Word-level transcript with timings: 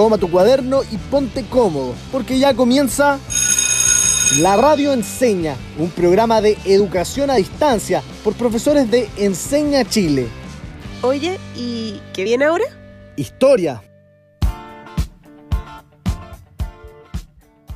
toma 0.00 0.16
tu 0.16 0.30
cuaderno 0.30 0.80
y 0.90 0.96
ponte 0.96 1.44
cómodo, 1.44 1.94
porque 2.10 2.38
ya 2.38 2.54
comienza 2.54 3.18
La 4.38 4.56
Radio 4.56 4.94
Enseña, 4.94 5.56
un 5.78 5.90
programa 5.90 6.40
de 6.40 6.56
educación 6.64 7.28
a 7.28 7.34
distancia 7.34 8.02
por 8.24 8.32
profesores 8.32 8.90
de 8.90 9.10
Enseña 9.18 9.84
Chile. 9.84 10.26
Oye, 11.02 11.38
¿y 11.54 12.00
qué 12.14 12.24
viene 12.24 12.46
ahora? 12.46 12.64
Historia. 13.16 13.82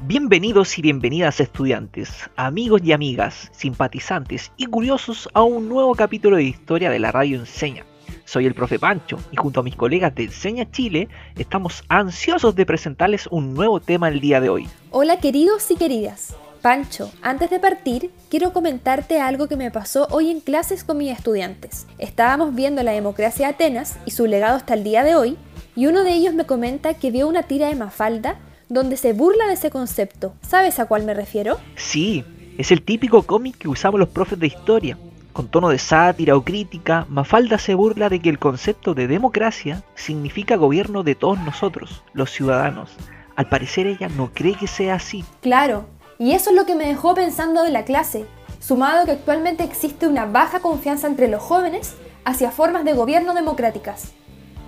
Bienvenidos 0.05 0.79
y 0.79 0.81
bienvenidas 0.81 1.41
estudiantes, 1.41 2.09
amigos 2.37 2.81
y 2.83 2.93
amigas, 2.93 3.51
simpatizantes 3.53 4.51
y 4.57 4.65
curiosos 4.65 5.29
a 5.35 5.43
un 5.43 5.69
nuevo 5.69 5.95
capítulo 5.95 6.37
de 6.37 6.45
historia 6.45 6.89
de 6.89 7.01
la 7.01 7.13
Radio 7.13 7.39
Enseña. 7.39 7.85
Soy 8.25 8.47
el 8.47 8.55
profe 8.55 8.79
Pancho 8.79 9.19
y 9.31 9.37
junto 9.37 9.61
a 9.61 9.63
mis 9.63 9.77
colegas 9.77 10.15
de 10.15 10.25
Enseña 10.25 10.71
Chile 10.71 11.09
estamos 11.37 11.85
ansiosos 11.89 12.55
de 12.55 12.65
presentarles 12.65 13.27
un 13.27 13.53
nuevo 13.53 13.81
tema 13.81 14.09
el 14.09 14.21
día 14.21 14.41
de 14.41 14.49
hoy. 14.49 14.69
Hola 14.91 15.19
queridos 15.19 15.71
y 15.71 15.77
queridas. 15.77 16.35
Pancho, 16.63 17.13
antes 17.21 17.51
de 17.51 17.61
partir, 17.61 18.11
quiero 18.31 18.55
comentarte 18.55 19.21
algo 19.21 19.47
que 19.47 19.57
me 19.59 19.71
pasó 19.71 20.09
hoy 20.11 20.31
en 20.31 20.41
clases 20.41 20.83
con 20.83 20.97
mis 20.97 21.13
estudiantes. 21.13 21.87
Estábamos 21.99 22.55
viendo 22.55 22.83
la 22.83 22.93
democracia 22.93 23.49
de 23.49 23.53
Atenas 23.53 23.99
y 24.07 24.13
su 24.13 24.25
legado 24.27 24.57
hasta 24.57 24.73
el 24.73 24.83
día 24.83 25.05
de 25.05 25.15
hoy, 25.15 25.37
y 25.77 25.87
uno 25.87 26.03
de 26.05 26.15
ellos 26.15 26.33
me 26.33 26.47
comenta 26.47 26.95
que 26.95 27.11
vio 27.11 27.29
una 27.29 27.43
tira 27.43 27.69
de 27.69 27.75
Mafalda 27.75 28.39
donde 28.71 28.97
se 28.97 29.13
burla 29.13 29.47
de 29.47 29.55
ese 29.55 29.69
concepto. 29.69 30.35
¿Sabes 30.41 30.79
a 30.79 30.87
cuál 30.87 31.05
me 31.05 31.13
refiero? 31.13 31.59
Sí, 31.77 32.25
es 32.57 32.73
el 32.73 32.81
típico 32.81 33.23
cómic 33.25 33.59
que 33.59 33.69
usamos 33.69 34.01
los 34.01 34.09
profes 34.09 34.39
de 34.39 34.47
historia. 34.47 34.97
Con 35.35 35.49
tono 35.49 35.71
de 35.71 35.81
sátira 35.81 36.37
o 36.37 36.45
crítica, 36.45 37.07
Mafalda 37.09 37.59
se 37.59 37.75
burla 37.75 38.09
de 38.09 38.21
que 38.21 38.29
el 38.29 38.39
concepto 38.39 38.95
de 38.95 39.09
democracia 39.09 39.83
significa 39.97 40.55
gobierno 40.55 41.03
de 41.03 41.17
todos 41.17 41.41
nosotros, 41.41 42.05
los 42.13 42.31
ciudadanos. 42.31 42.93
Al 43.35 43.49
parecer 43.49 43.89
ella 43.89 44.09
no 44.09 44.31
cree 44.33 44.55
que 44.55 44.69
sea 44.69 44.95
así. 44.95 45.25
Claro, 45.43 45.87
y 46.21 46.35
eso 46.35 46.51
es 46.51 46.57
lo 46.57 46.67
que 46.67 46.77
me 46.77 46.87
dejó 46.87 47.17
pensando 47.17 47.65
de 47.65 47.73
la 47.73 47.85
clase, 47.85 48.27
sumado 48.61 49.07
que 49.07 49.11
actualmente 49.11 49.65
existe 49.65 50.07
una 50.07 50.25
baja 50.25 50.61
confianza 50.61 51.09
entre 51.09 51.27
los 51.27 51.43
jóvenes 51.43 51.97
hacia 52.25 52.53
formas 52.53 52.85
de 52.85 52.93
gobierno 52.93 53.35
democráticas. 53.35 54.13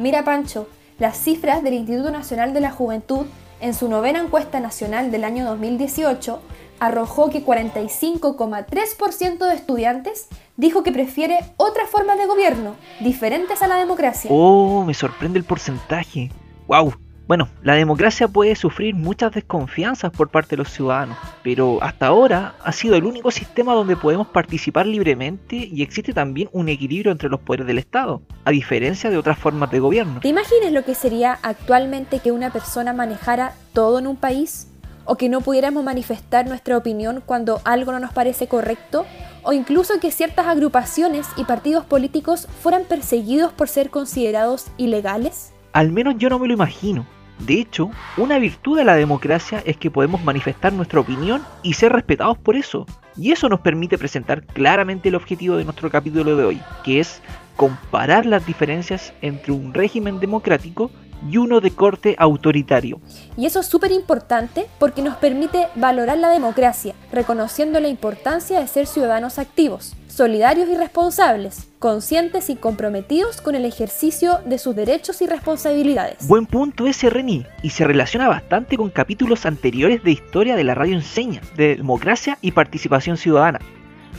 Mira 0.01 0.25
Pancho, 0.25 0.69
las 0.99 1.17
cifras 1.17 1.63
del 1.63 1.75
Instituto 1.75 2.11
Nacional 2.11 2.53
de 2.53 2.63
la 2.63 2.73
Juventud 2.73 3.27
en 3.61 3.73
su 3.73 3.89
novena 3.89 4.21
encuesta 4.21 4.59
nacional 4.59 5.13
del 5.13 5.23
año 5.23 5.45
2018, 5.45 6.41
arrojó 6.81 7.31
que 7.31 7.45
45,3% 7.45 9.39
de 9.39 9.55
estudiantes 9.55 10.29
dijo 10.57 10.83
que 10.83 10.93
prefiere 10.93 11.39
otras 11.57 11.89
formas 11.91 12.19
de 12.19 12.27
gobierno, 12.27 12.75
diferentes 13.01 13.63
a 13.63 13.69
la 13.69 13.77
democracia. 13.77 14.31
Oh, 14.33 14.85
me 14.85 14.95
sorprende 14.95 15.39
el 15.39 15.45
porcentaje. 15.45 16.31
¡Wow! 16.67 16.95
Bueno, 17.27 17.49
la 17.65 17.75
democracia 17.75 18.29
puede 18.29 18.55
sufrir 18.55 18.95
muchas 18.95 19.33
desconfianzas 19.33 20.13
por 20.13 20.29
parte 20.29 20.51
de 20.51 20.59
los 20.59 20.71
ciudadanos, 20.71 21.19
pero 21.43 21.83
hasta 21.83 22.07
ahora 22.07 22.55
ha 22.63 22.71
sido 22.71 22.95
el 22.95 23.03
único 23.03 23.33
sistema 23.33 23.75
donde 23.75 23.97
podemos 23.97 24.29
participar 24.29 24.87
libremente 24.87 25.57
y 25.57 25.83
existe 25.83 26.13
también 26.13 26.49
un 26.53 26.69
equilibrio 26.69 27.11
entre 27.11 27.29
los 27.29 27.41
poderes 27.41 27.67
del 27.67 27.79
Estado, 27.79 28.23
a 28.45 28.53
diferencia 28.53 29.11
de 29.11 29.19
otras 29.19 29.41
formas 29.41 29.73
de 29.73 29.81
gobierno. 29.81 30.21
¿Te 30.21 30.29
imaginas 30.29 30.71
lo 30.71 30.85
que 30.85 30.95
sería 30.95 31.37
actualmente 31.43 32.21
que 32.21 32.31
una 32.31 32.53
persona 32.53 32.93
manejara 32.93 33.55
todo 33.73 33.99
en 33.99 34.07
un 34.07 34.17
país? 34.17 34.69
¿O 35.09 35.17
que 35.17 35.29
no 35.29 35.41
pudiéramos 35.41 35.85
manifestar 35.85 36.49
nuestra 36.49 36.77
opinión 36.77 37.23
cuando 37.25 37.61
algo 37.65 37.93
no 37.93 38.01
nos 38.01 38.13
parece 38.13 38.49
correcto? 38.49 39.07
¿O 39.45 39.53
incluso 39.53 40.01
que 40.01 40.11
ciertas 40.11 40.49
agrupaciones 40.49 41.29
y 41.37 41.45
partidos 41.45 41.85
políticos 41.85 42.49
fueran 42.61 42.83
perseguidos 42.83 43.53
por 43.53 43.69
ser 43.69 43.91
considerados 43.91 44.67
ilegales? 44.77 45.55
Al 45.73 45.93
menos 45.93 46.17
yo 46.19 46.29
no 46.29 46.41
me 46.41 46.49
lo 46.49 46.55
imagino. 46.55 47.07
De 47.39 47.61
hecho, 47.61 47.91
una 48.17 48.39
virtud 48.41 48.79
de 48.79 48.85
la 48.85 48.97
democracia 48.97 49.63
es 49.65 49.77
que 49.77 49.93
podemos 49.93 50.25
manifestar 50.25 50.73
nuestra 50.73 50.99
opinión 50.99 51.43
y 51.63 51.75
ser 51.75 51.93
respetados 51.93 52.37
por 52.39 52.57
eso. 52.57 52.85
Y 53.17 53.31
eso 53.31 53.49
nos 53.49 53.61
permite 53.61 53.99
presentar 53.99 54.45
claramente 54.45 55.11
el 55.11 55.15
objetivo 55.15 55.57
de 55.57 55.65
nuestro 55.65 55.89
capítulo 55.89 56.35
de 56.37 56.45
hoy, 56.45 56.61
que 56.83 56.99
es 56.99 57.23
comparar 57.55 58.27
las 58.27 58.45
diferencias 58.45 59.13
entre 59.23 59.53
un 59.53 59.73
régimen 59.73 60.19
democrático 60.19 60.91
y 61.29 61.37
uno 61.37 61.61
de 61.61 61.71
corte 61.71 62.17
autoritario. 62.19 63.01
Y 63.37 63.47
eso 63.47 63.61
es 63.61 63.67
súper 63.67 63.93
importante 63.93 64.67
porque 64.79 65.03
nos 65.03 65.17
permite 65.17 65.69
valorar 65.75 66.19
la 66.19 66.31
democracia, 66.31 66.95
reconociendo 67.13 67.81
la 67.81 67.89
importancia 67.89 68.61
de 68.61 68.67
ser 68.67 68.87
ciudadanos 68.87 69.39
activos, 69.39 69.95
solidarios 70.09 70.69
y 70.69 70.77
responsables, 70.77 71.69
conscientes 71.79 72.49
y 72.49 72.57
comprometidos 72.57 73.41
con 73.41 73.55
el 73.55 73.65
ejercicio 73.65 74.41
de 74.47 74.59
sus 74.59 74.75
derechos 74.75 75.21
y 75.21 75.27
responsabilidades. 75.27 76.27
Buen 76.27 76.47
punto 76.47 76.87
ese, 76.87 77.11
Reni, 77.11 77.45
y 77.63 77.71
se 77.71 77.85
relaciona 77.85 78.27
bastante 78.29 78.77
con 78.77 78.91
capítulos 78.91 79.45
anteriores 79.45 80.03
de 80.03 80.13
historia 80.13 80.57
de 80.57 80.65
la 80.65 80.75
radio 80.75 80.95
enseña, 80.95 81.43
de 81.57 81.77
democracia 81.77 82.39
y 82.41 82.53
participación 82.53 83.17
ciudadana. 83.19 83.61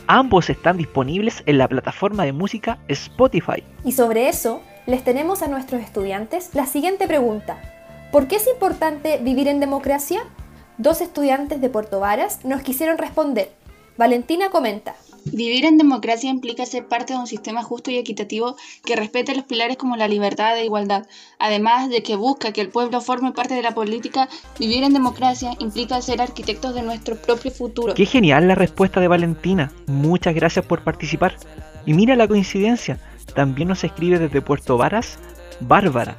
Ambos 0.06 0.50
están 0.50 0.78
disponibles 0.78 1.44
en 1.48 1.58
la 1.58 1.68
plataforma 1.68 2.24
de 2.24 2.32
música 2.32 2.78
Spotify. 2.88 3.64
Y 3.84 3.92
sobre 3.92 4.30
eso, 4.30 4.62
les 4.88 5.04
tenemos 5.04 5.42
a 5.42 5.48
nuestros 5.48 5.82
estudiantes 5.82 6.52
la 6.54 6.66
siguiente 6.66 7.08
pregunta. 7.08 7.62
¿Por 8.12 8.28
qué 8.28 8.38
es 8.38 8.48
importante 8.48 9.20
vivir 9.22 9.50
en 9.50 9.60
democracia? 9.60 10.22
Dos 10.78 11.02
estudiantes 11.02 11.60
de 11.60 11.70
Puerto 11.70 12.00
Varas 12.00 12.46
nos 12.46 12.62
quisieron 12.62 12.98
responder. 12.98 13.52
Valentina 13.98 14.50
comenta. 14.50 14.96
Vivir 15.26 15.66
en 15.66 15.78
democracia 15.78 16.30
implica 16.30 16.66
ser 16.66 16.88
parte 16.88 17.12
de 17.12 17.20
un 17.20 17.28
sistema 17.28 17.64
justo 17.64 17.92
y 17.92 17.98
equitativo 17.98 18.56
que 18.86 18.96
respete 18.96 19.36
los 19.36 19.44
pilares 19.44 19.76
como 19.76 19.98
la 19.98 20.08
libertad 20.08 20.58
e 20.58 20.64
igualdad. 20.64 21.06
Además 21.38 21.90
de 21.90 22.02
que 22.02 22.16
busca 22.16 22.54
que 22.54 22.62
el 22.62 22.70
pueblo 22.70 23.02
forme 23.02 23.34
parte 23.34 23.56
de 23.56 23.64
la 23.64 23.74
política, 23.74 24.30
vivir 24.58 24.84
en 24.84 24.94
democracia 24.94 25.52
implica 25.60 26.02
ser 26.02 26.22
arquitectos 26.22 26.74
de 26.74 26.84
nuestro 26.84 27.18
propio 27.18 27.52
futuro. 27.52 27.94
Qué 27.94 28.06
genial 28.06 28.48
la 28.48 28.56
respuesta 28.56 29.02
de 29.02 29.10
Valentina. 29.10 29.74
Muchas 29.88 30.34
gracias 30.34 30.66
por 30.66 30.86
participar. 30.86 31.36
Y 31.86 31.94
mira 31.94 32.16
la 32.16 32.28
coincidencia, 32.28 33.00
también 33.38 33.68
nos 33.68 33.84
escribe 33.84 34.18
desde 34.18 34.42
Puerto 34.42 34.80
Varas 34.80 35.20
Bárbara, 35.60 36.18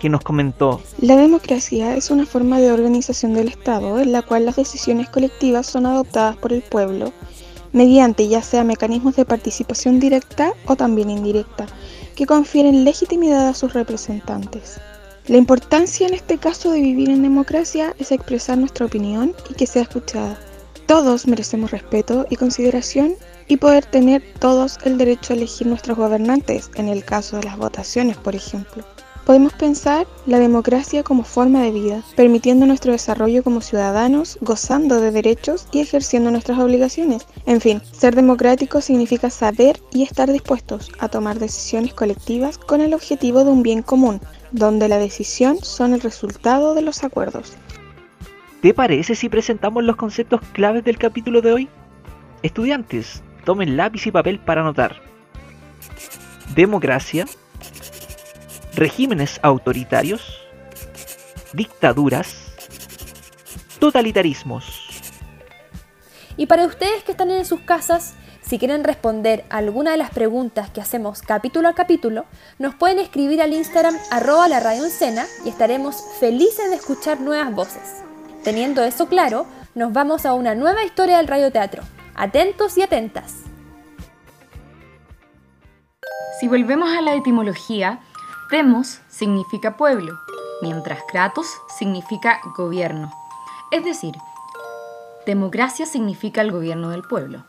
que 0.00 0.10
nos 0.10 0.20
comentó 0.20 0.82
La 1.00 1.16
democracia 1.16 1.96
es 1.96 2.10
una 2.10 2.26
forma 2.26 2.60
de 2.60 2.70
organización 2.70 3.32
del 3.32 3.48
Estado 3.48 3.98
en 3.98 4.12
la 4.12 4.20
cual 4.20 4.44
las 4.44 4.56
decisiones 4.56 5.08
colectivas 5.08 5.66
son 5.66 5.86
adoptadas 5.86 6.36
por 6.36 6.52
el 6.52 6.60
pueblo 6.60 7.14
mediante 7.72 8.28
ya 8.28 8.42
sea 8.42 8.64
mecanismos 8.64 9.16
de 9.16 9.24
participación 9.24 9.98
directa 9.98 10.52
o 10.66 10.76
también 10.76 11.08
indirecta, 11.08 11.64
que 12.14 12.26
confieren 12.26 12.84
legitimidad 12.84 13.48
a 13.48 13.54
sus 13.54 13.72
representantes. 13.72 14.78
La 15.26 15.38
importancia 15.38 16.06
en 16.06 16.12
este 16.12 16.36
caso 16.36 16.70
de 16.70 16.82
vivir 16.82 17.08
en 17.08 17.22
democracia 17.22 17.94
es 17.98 18.12
expresar 18.12 18.58
nuestra 18.58 18.84
opinión 18.84 19.34
y 19.48 19.54
que 19.54 19.66
sea 19.66 19.82
escuchada. 19.82 20.38
Todos 20.86 21.26
merecemos 21.26 21.70
respeto 21.70 22.26
y 22.28 22.36
consideración 22.36 23.14
y 23.48 23.56
poder 23.56 23.84
tener 23.86 24.22
todos 24.38 24.78
el 24.84 24.98
derecho 24.98 25.32
a 25.32 25.36
elegir 25.36 25.66
nuestros 25.66 25.96
gobernantes, 25.96 26.70
en 26.74 26.88
el 26.88 27.04
caso 27.04 27.38
de 27.38 27.44
las 27.44 27.56
votaciones, 27.56 28.16
por 28.16 28.36
ejemplo. 28.36 28.84
Podemos 29.28 29.52
pensar 29.52 30.06
la 30.24 30.38
democracia 30.38 31.02
como 31.02 31.22
forma 31.22 31.60
de 31.60 31.70
vida, 31.70 32.02
permitiendo 32.16 32.64
nuestro 32.64 32.92
desarrollo 32.92 33.42
como 33.42 33.60
ciudadanos, 33.60 34.38
gozando 34.40 35.02
de 35.02 35.10
derechos 35.10 35.66
y 35.70 35.80
ejerciendo 35.80 36.30
nuestras 36.30 36.58
obligaciones. 36.58 37.26
En 37.44 37.60
fin, 37.60 37.82
ser 37.92 38.14
democrático 38.14 38.80
significa 38.80 39.28
saber 39.28 39.80
y 39.92 40.02
estar 40.02 40.32
dispuestos 40.32 40.90
a 40.98 41.08
tomar 41.08 41.38
decisiones 41.38 41.92
colectivas 41.92 42.56
con 42.56 42.80
el 42.80 42.94
objetivo 42.94 43.44
de 43.44 43.50
un 43.50 43.62
bien 43.62 43.82
común, 43.82 44.18
donde 44.50 44.88
la 44.88 44.96
decisión 44.96 45.58
son 45.62 45.92
el 45.92 46.00
resultado 46.00 46.74
de 46.74 46.80
los 46.80 47.04
acuerdos. 47.04 47.52
¿Te 48.62 48.72
parece 48.72 49.14
si 49.14 49.28
presentamos 49.28 49.84
los 49.84 49.96
conceptos 49.96 50.40
claves 50.52 50.84
del 50.84 50.96
capítulo 50.96 51.42
de 51.42 51.52
hoy? 51.52 51.68
Estudiantes, 52.42 53.22
tomen 53.48 53.78
lápiz 53.78 54.06
y 54.06 54.10
papel 54.10 54.38
para 54.40 54.60
anotar. 54.60 55.00
Democracia, 56.54 57.24
regímenes 58.74 59.40
autoritarios, 59.40 60.38
dictaduras, 61.54 62.52
totalitarismos. 63.78 65.14
Y 66.36 66.44
para 66.44 66.66
ustedes 66.66 67.02
que 67.04 67.12
están 67.12 67.30
en 67.30 67.46
sus 67.46 67.60
casas, 67.60 68.16
si 68.42 68.58
quieren 68.58 68.84
responder 68.84 69.46
alguna 69.48 69.92
de 69.92 69.96
las 69.96 70.10
preguntas 70.10 70.68
que 70.68 70.82
hacemos 70.82 71.22
capítulo 71.22 71.68
a 71.68 71.74
capítulo, 71.74 72.26
nos 72.58 72.74
pueden 72.74 72.98
escribir 72.98 73.40
al 73.40 73.54
Instagram 73.54 73.96
arroba 74.10 74.46
la 74.48 74.60
radio 74.60 74.84
y 74.84 75.48
estaremos 75.48 76.04
felices 76.20 76.68
de 76.68 76.76
escuchar 76.76 77.18
nuevas 77.22 77.50
voces. 77.54 78.02
Teniendo 78.44 78.84
eso 78.84 79.08
claro, 79.08 79.46
nos 79.74 79.94
vamos 79.94 80.26
a 80.26 80.34
una 80.34 80.54
nueva 80.54 80.84
historia 80.84 81.16
del 81.16 81.28
radioteatro. 81.28 81.82
Atentos 82.18 82.76
y 82.76 82.82
atentas. 82.82 83.44
Si 86.40 86.48
volvemos 86.48 86.90
a 86.90 87.00
la 87.00 87.14
etimología, 87.14 88.00
Demos 88.50 88.98
significa 89.08 89.76
pueblo, 89.76 90.18
mientras 90.60 90.98
Kratos 91.08 91.46
significa 91.78 92.40
gobierno. 92.56 93.12
Es 93.70 93.84
decir, 93.84 94.14
democracia 95.26 95.86
significa 95.86 96.40
el 96.40 96.50
gobierno 96.50 96.90
del 96.90 97.02
pueblo. 97.02 97.44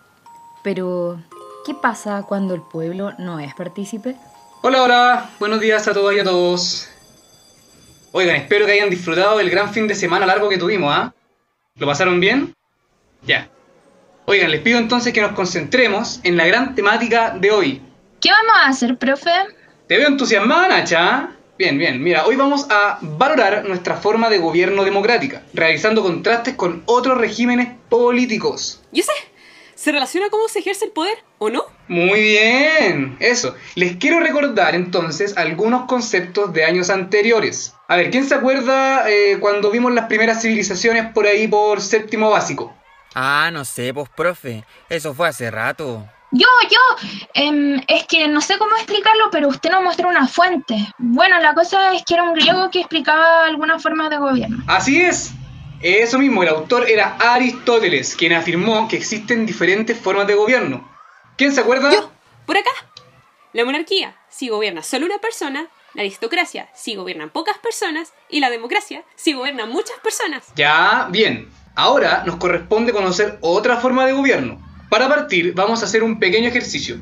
Pero, 0.61 1.19
¿qué 1.65 1.73
pasa 1.73 2.21
cuando 2.27 2.53
el 2.53 2.61
pueblo 2.61 3.13
no 3.17 3.39
es 3.39 3.55
partícipe? 3.55 4.17
Hola, 4.61 4.83
hola, 4.83 5.29
buenos 5.39 5.61
días 5.61 5.87
a 5.87 5.93
todas 5.95 6.15
y 6.15 6.19
a 6.19 6.23
todos. 6.23 6.87
Oigan, 8.11 8.35
espero 8.35 8.67
que 8.67 8.73
hayan 8.73 8.91
disfrutado 8.91 9.39
del 9.39 9.49
gran 9.49 9.73
fin 9.73 9.87
de 9.87 9.95
semana 9.95 10.27
largo 10.27 10.47
que 10.47 10.59
tuvimos, 10.59 10.93
¿ah? 10.93 11.11
¿Lo 11.75 11.87
pasaron 11.87 12.19
bien? 12.19 12.53
Ya. 13.23 13.49
Oigan, 14.29 14.51
les 14.51 14.61
pido 14.61 14.77
entonces 14.77 15.11
que 15.11 15.21
nos 15.21 15.31
concentremos 15.31 16.19
en 16.21 16.37
la 16.37 16.45
gran 16.45 16.75
temática 16.75 17.31
de 17.31 17.49
hoy. 17.49 17.81
¿Qué 18.21 18.29
vamos 18.29 18.53
a 18.63 18.67
hacer, 18.67 18.95
profe? 18.95 19.31
Te 19.87 19.97
veo 19.97 20.07
entusiasmada, 20.07 20.67
Nacha. 20.67 21.31
Bien, 21.57 21.79
bien. 21.79 22.03
Mira, 22.03 22.27
hoy 22.27 22.35
vamos 22.35 22.67
a 22.69 22.99
valorar 23.01 23.65
nuestra 23.65 23.95
forma 23.95 24.29
de 24.29 24.37
gobierno 24.37 24.83
democrática, 24.83 25.41
realizando 25.55 26.03
contrastes 26.03 26.53
con 26.53 26.83
otros 26.85 27.17
regímenes 27.17 27.69
políticos. 27.89 28.83
Yo 28.91 29.01
sé, 29.01 29.13
¿se 29.73 29.91
relaciona 29.91 30.29
cómo 30.29 30.47
se 30.47 30.59
ejerce 30.59 30.85
el 30.85 30.91
poder 30.91 31.17
o 31.39 31.49
no? 31.49 31.63
Muy 31.87 32.21
bien, 32.21 33.17
eso. 33.19 33.55
Les 33.73 33.95
quiero 33.95 34.19
recordar 34.19 34.75
entonces 34.75 35.37
algunos 35.37 35.87
conceptos 35.87 36.53
de 36.53 36.65
años 36.65 36.91
anteriores. 36.91 37.73
A 37.87 37.95
ver, 37.95 38.11
¿quién 38.11 38.29
se 38.29 38.35
acuerda 38.35 39.09
eh, 39.09 39.37
cuando 39.39 39.71
vimos 39.71 39.91
las 39.91 40.05
primeras 40.05 40.43
civilizaciones 40.43 41.11
por 41.13 41.25
ahí 41.25 41.47
por 41.47 41.81
séptimo 41.81 42.29
básico? 42.29 42.75
Ah, 43.15 43.49
no 43.51 43.65
sé, 43.65 43.93
pues 43.93 44.09
profe, 44.09 44.63
eso 44.89 45.13
fue 45.13 45.27
hace 45.27 45.49
rato. 45.49 46.07
Yo, 46.31 46.47
yo, 46.69 47.07
em, 47.33 47.81
es 47.87 48.05
que 48.05 48.27
no 48.27 48.39
sé 48.39 48.59
cómo 48.59 48.75
explicarlo, 48.75 49.29
pero 49.31 49.47
usted 49.47 49.71
nos 49.71 49.81
mostró 49.81 50.09
una 50.09 50.27
fuente. 50.27 50.75
Bueno, 50.99 51.39
la 51.39 51.55
cosa 51.55 51.93
es 51.93 52.03
que 52.05 52.13
era 52.13 52.23
un 52.23 52.33
griego 52.33 52.69
que 52.69 52.81
explicaba 52.81 53.45
alguna 53.45 53.79
forma 53.79 54.09
de 54.09 54.17
gobierno. 54.17 54.63
Así 54.67 55.01
es. 55.01 55.31
Eso 55.81 56.19
mismo, 56.19 56.43
el 56.43 56.49
autor 56.49 56.87
era 56.89 57.15
Aristóteles, 57.19 58.15
quien 58.15 58.33
afirmó 58.33 58.87
que 58.87 58.97
existen 58.97 59.45
diferentes 59.45 59.97
formas 59.97 60.27
de 60.27 60.35
gobierno. 60.35 60.87
¿Quién 61.35 61.51
se 61.51 61.61
acuerda? 61.61 61.91
Yo, 61.91 62.11
por 62.45 62.57
acá. 62.57 62.71
La 63.53 63.65
monarquía, 63.65 64.15
si 64.29 64.49
gobierna 64.49 64.83
solo 64.83 65.07
una 65.07 65.17
persona, 65.17 65.67
la 65.95 66.01
aristocracia, 66.01 66.69
si 66.75 66.95
gobiernan 66.95 67.31
pocas 67.31 67.57
personas, 67.57 68.13
y 68.29 68.41
la 68.41 68.51
democracia, 68.51 69.03
si 69.15 69.33
gobiernan 69.33 69.69
muchas 69.69 69.97
personas. 69.99 70.45
Ya, 70.55 71.07
bien. 71.09 71.49
Ahora 71.75 72.23
nos 72.25 72.35
corresponde 72.37 72.91
conocer 72.91 73.37
otra 73.41 73.77
forma 73.77 74.05
de 74.05 74.13
gobierno. 74.13 74.59
Para 74.89 75.07
partir, 75.07 75.53
vamos 75.53 75.81
a 75.81 75.85
hacer 75.85 76.03
un 76.03 76.19
pequeño 76.19 76.49
ejercicio. 76.49 76.97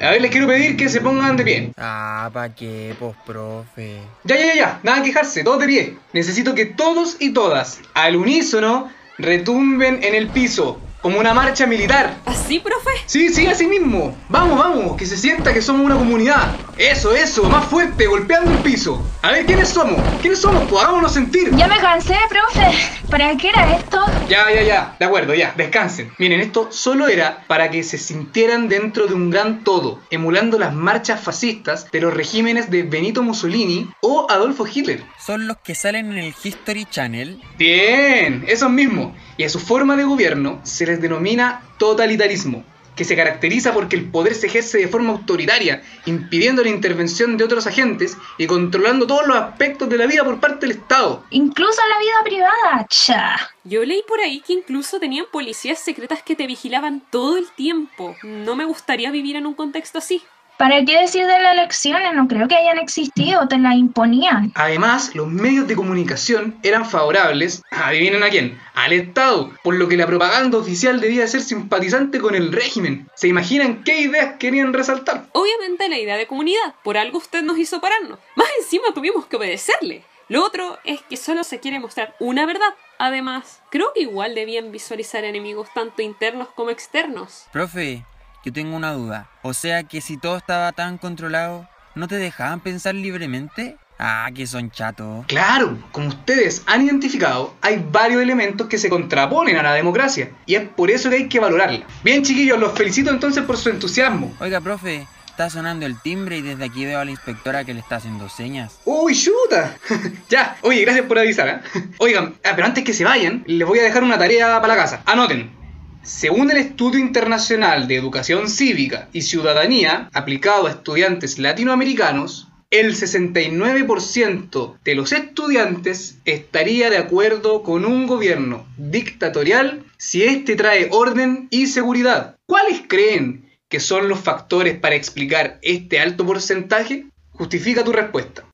A 0.00 0.10
ver, 0.10 0.22
les 0.22 0.30
quiero 0.30 0.46
pedir 0.46 0.76
que 0.76 0.88
se 0.88 1.00
pongan 1.00 1.36
de 1.36 1.44
pie. 1.44 1.72
Ah, 1.76 2.30
¿pa' 2.32 2.48
qué, 2.54 2.94
pues, 2.98 3.14
profe? 3.26 4.00
Ya, 4.24 4.36
ya, 4.36 4.46
ya, 4.46 4.54
ya, 4.54 4.80
nada 4.82 5.02
que 5.02 5.10
quejarse, 5.10 5.44
todos 5.44 5.60
de 5.60 5.66
pie. 5.66 5.96
Necesito 6.14 6.54
que 6.54 6.64
todos 6.64 7.16
y 7.20 7.34
todas, 7.34 7.80
al 7.92 8.16
unísono, 8.16 8.90
retumben 9.18 10.02
en 10.02 10.14
el 10.14 10.28
piso. 10.28 10.80
Como 11.02 11.18
una 11.18 11.32
marcha 11.32 11.66
militar. 11.66 12.18
¿Así, 12.26 12.58
profe? 12.58 12.90
Sí, 13.06 13.30
sí, 13.30 13.46
así 13.46 13.66
mismo. 13.66 14.16
Vamos, 14.28 14.58
vamos, 14.58 14.96
que 14.96 15.06
se 15.06 15.16
sienta 15.16 15.54
que 15.54 15.62
somos 15.62 15.86
una 15.86 15.96
comunidad. 15.96 16.54
Eso, 16.76 17.14
eso, 17.14 17.44
más 17.44 17.64
fuerte, 17.66 18.06
golpeando 18.06 18.50
el 18.50 18.58
piso. 18.58 19.02
A 19.22 19.32
ver, 19.32 19.46
¿quiénes 19.46 19.68
somos? 19.70 20.00
¿Quiénes 20.20 20.40
somos? 20.40 20.68
Pues 20.68 20.82
hagámonos 20.82 21.12
sentir. 21.12 21.54
Ya 21.56 21.66
me 21.68 21.78
cansé, 21.78 22.16
profe. 22.28 22.76
¿Para 23.10 23.36
qué 23.36 23.48
era 23.48 23.76
esto? 23.76 24.04
Ya, 24.28 24.50
ya, 24.54 24.62
ya. 24.62 24.96
De 24.98 25.06
acuerdo, 25.06 25.34
ya. 25.34 25.54
Descansen. 25.56 26.12
Miren, 26.18 26.40
esto 26.40 26.68
solo 26.70 27.08
era 27.08 27.44
para 27.46 27.70
que 27.70 27.82
se 27.82 27.98
sintieran 27.98 28.68
dentro 28.68 29.06
de 29.06 29.14
un 29.14 29.30
gran 29.30 29.64
todo, 29.64 30.00
emulando 30.10 30.58
las 30.58 30.74
marchas 30.74 31.20
fascistas 31.20 31.90
de 31.90 32.00
los 32.00 32.12
regímenes 32.14 32.70
de 32.70 32.82
Benito 32.82 33.22
Mussolini 33.22 33.90
o 34.00 34.26
Adolfo 34.30 34.66
Hitler. 34.66 35.02
Son 35.18 35.46
los 35.46 35.56
que 35.58 35.74
salen 35.74 36.12
en 36.12 36.18
el 36.18 36.34
History 36.42 36.84
Channel. 36.84 37.42
Bien, 37.58 38.44
esos 38.46 38.70
mismos. 38.70 39.12
Y 39.40 39.44
a 39.44 39.48
su 39.48 39.58
forma 39.58 39.96
de 39.96 40.04
gobierno 40.04 40.60
se 40.64 40.84
les 40.84 41.00
denomina 41.00 41.62
totalitarismo, 41.78 42.62
que 42.94 43.06
se 43.06 43.16
caracteriza 43.16 43.72
porque 43.72 43.96
el 43.96 44.10
poder 44.10 44.34
se 44.34 44.48
ejerce 44.48 44.76
de 44.76 44.86
forma 44.86 45.12
autoritaria, 45.12 45.82
impidiendo 46.04 46.62
la 46.62 46.68
intervención 46.68 47.38
de 47.38 47.44
otros 47.44 47.66
agentes 47.66 48.18
y 48.36 48.46
controlando 48.46 49.06
todos 49.06 49.26
los 49.26 49.38
aspectos 49.38 49.88
de 49.88 49.96
la 49.96 50.04
vida 50.04 50.24
por 50.24 50.40
parte 50.40 50.66
del 50.66 50.76
Estado. 50.76 51.24
Incluso 51.30 51.80
la 51.88 51.98
vida 52.00 52.22
privada, 52.22 52.86
cha. 52.90 53.50
Yo 53.64 53.82
leí 53.82 54.02
por 54.06 54.20
ahí 54.20 54.42
que 54.42 54.52
incluso 54.52 55.00
tenían 55.00 55.24
policías 55.32 55.78
secretas 55.78 56.22
que 56.22 56.36
te 56.36 56.46
vigilaban 56.46 57.02
todo 57.08 57.38
el 57.38 57.50
tiempo. 57.52 58.14
No 58.22 58.56
me 58.56 58.66
gustaría 58.66 59.10
vivir 59.10 59.36
en 59.36 59.46
un 59.46 59.54
contexto 59.54 59.96
así. 59.96 60.20
¿Para 60.60 60.84
qué 60.84 60.98
decir 61.00 61.24
de 61.26 61.40
las 61.40 61.54
elecciones? 61.54 62.12
No 62.12 62.28
creo 62.28 62.46
que 62.46 62.54
hayan 62.54 62.76
existido, 62.76 63.48
te 63.48 63.56
las 63.56 63.76
imponían. 63.76 64.52
Además, 64.54 65.14
los 65.14 65.26
medios 65.26 65.66
de 65.66 65.74
comunicación 65.74 66.58
eran 66.62 66.84
favorables, 66.84 67.62
adivinen 67.70 68.22
a 68.22 68.28
quién, 68.28 68.60
al 68.74 68.92
Estado, 68.92 69.52
por 69.64 69.76
lo 69.76 69.88
que 69.88 69.96
la 69.96 70.06
propaganda 70.06 70.58
oficial 70.58 71.00
debía 71.00 71.26
ser 71.28 71.40
simpatizante 71.40 72.20
con 72.20 72.34
el 72.34 72.52
régimen. 72.52 73.08
¿Se 73.14 73.26
imaginan 73.26 73.84
qué 73.84 74.02
ideas 74.02 74.34
querían 74.38 74.74
resaltar? 74.74 75.28
Obviamente 75.32 75.88
la 75.88 75.98
idea 75.98 76.18
de 76.18 76.26
comunidad, 76.26 76.74
por 76.84 76.98
algo 76.98 77.16
usted 77.16 77.40
nos 77.42 77.56
hizo 77.56 77.80
pararnos. 77.80 78.18
Más 78.36 78.48
encima 78.58 78.92
tuvimos 78.92 79.24
que 79.24 79.36
obedecerle. 79.36 80.04
Lo 80.28 80.44
otro 80.44 80.78
es 80.84 81.00
que 81.08 81.16
solo 81.16 81.42
se 81.42 81.58
quiere 81.58 81.80
mostrar 81.80 82.14
una 82.20 82.44
verdad. 82.44 82.74
Además, 82.98 83.62
creo 83.70 83.94
que 83.94 84.02
igual 84.02 84.34
debían 84.34 84.72
visualizar 84.72 85.24
enemigos 85.24 85.68
tanto 85.74 86.02
internos 86.02 86.48
como 86.54 86.68
externos. 86.68 87.46
Profe, 87.50 88.04
yo 88.44 88.52
tengo 88.52 88.76
una 88.76 88.92
duda. 88.92 89.28
O 89.42 89.54
sea 89.54 89.84
que 89.84 90.00
si 90.00 90.16
todo 90.16 90.36
estaba 90.36 90.72
tan 90.72 90.98
controlado, 90.98 91.68
¿no 91.94 92.08
te 92.08 92.16
dejaban 92.16 92.60
pensar 92.60 92.94
libremente? 92.94 93.76
Ah, 94.02 94.30
que 94.34 94.46
son 94.46 94.70
chatos. 94.70 95.26
Claro, 95.26 95.76
como 95.92 96.08
ustedes 96.08 96.62
han 96.64 96.86
identificado, 96.86 97.54
hay 97.60 97.84
varios 97.92 98.22
elementos 98.22 98.66
que 98.66 98.78
se 98.78 98.88
contraponen 98.88 99.56
a 99.56 99.62
la 99.62 99.74
democracia 99.74 100.30
y 100.46 100.54
es 100.54 100.66
por 100.66 100.90
eso 100.90 101.10
que 101.10 101.16
hay 101.16 101.28
que 101.28 101.38
valorarla. 101.38 101.86
Bien, 102.02 102.22
chiquillos, 102.22 102.58
los 102.58 102.72
felicito 102.72 103.10
entonces 103.10 103.44
por 103.44 103.58
su 103.58 103.68
entusiasmo. 103.68 104.34
Oiga, 104.40 104.62
profe, 104.62 105.06
está 105.26 105.50
sonando 105.50 105.84
el 105.84 106.00
timbre 106.00 106.38
y 106.38 106.42
desde 106.42 106.64
aquí 106.64 106.86
veo 106.86 106.98
a 106.98 107.04
la 107.04 107.10
inspectora 107.10 107.64
que 107.64 107.74
le 107.74 107.80
está 107.80 107.96
haciendo 107.96 108.30
señas. 108.30 108.78
¡Uy, 108.86 109.14
chuta! 109.14 109.76
ya, 110.30 110.56
oye, 110.62 110.80
gracias 110.80 111.04
por 111.04 111.18
avisar, 111.18 111.48
¿eh? 111.48 111.80
Oigan, 111.98 112.36
ah, 112.44 112.52
pero 112.54 112.68
antes 112.68 112.82
que 112.82 112.94
se 112.94 113.04
vayan, 113.04 113.44
les 113.46 113.68
voy 113.68 113.80
a 113.80 113.82
dejar 113.82 114.02
una 114.02 114.16
tarea 114.16 114.62
para 114.62 114.74
la 114.74 114.80
casa. 114.80 115.02
Anoten. 115.04 115.59
Según 116.02 116.50
el 116.50 116.56
Estudio 116.56 116.98
Internacional 116.98 117.86
de 117.86 117.96
Educación 117.96 118.48
Cívica 118.48 119.08
y 119.12 119.22
Ciudadanía 119.22 120.08
aplicado 120.14 120.66
a 120.66 120.70
estudiantes 120.70 121.38
latinoamericanos, 121.38 122.48
el 122.70 122.94
69% 122.94 124.78
de 124.82 124.94
los 124.94 125.12
estudiantes 125.12 126.18
estaría 126.24 126.88
de 126.88 126.96
acuerdo 126.96 127.62
con 127.62 127.84
un 127.84 128.06
gobierno 128.06 128.64
dictatorial 128.78 129.84
si 129.98 130.22
éste 130.22 130.56
trae 130.56 130.88
orden 130.90 131.48
y 131.50 131.66
seguridad. 131.66 132.36
¿Cuáles 132.46 132.82
creen 132.88 133.50
que 133.68 133.78
son 133.78 134.08
los 134.08 134.20
factores 134.20 134.78
para 134.78 134.94
explicar 134.94 135.58
este 135.60 136.00
alto 136.00 136.24
porcentaje? 136.24 137.06
Justifica 137.32 137.84
tu 137.84 137.92
respuesta. 137.92 138.44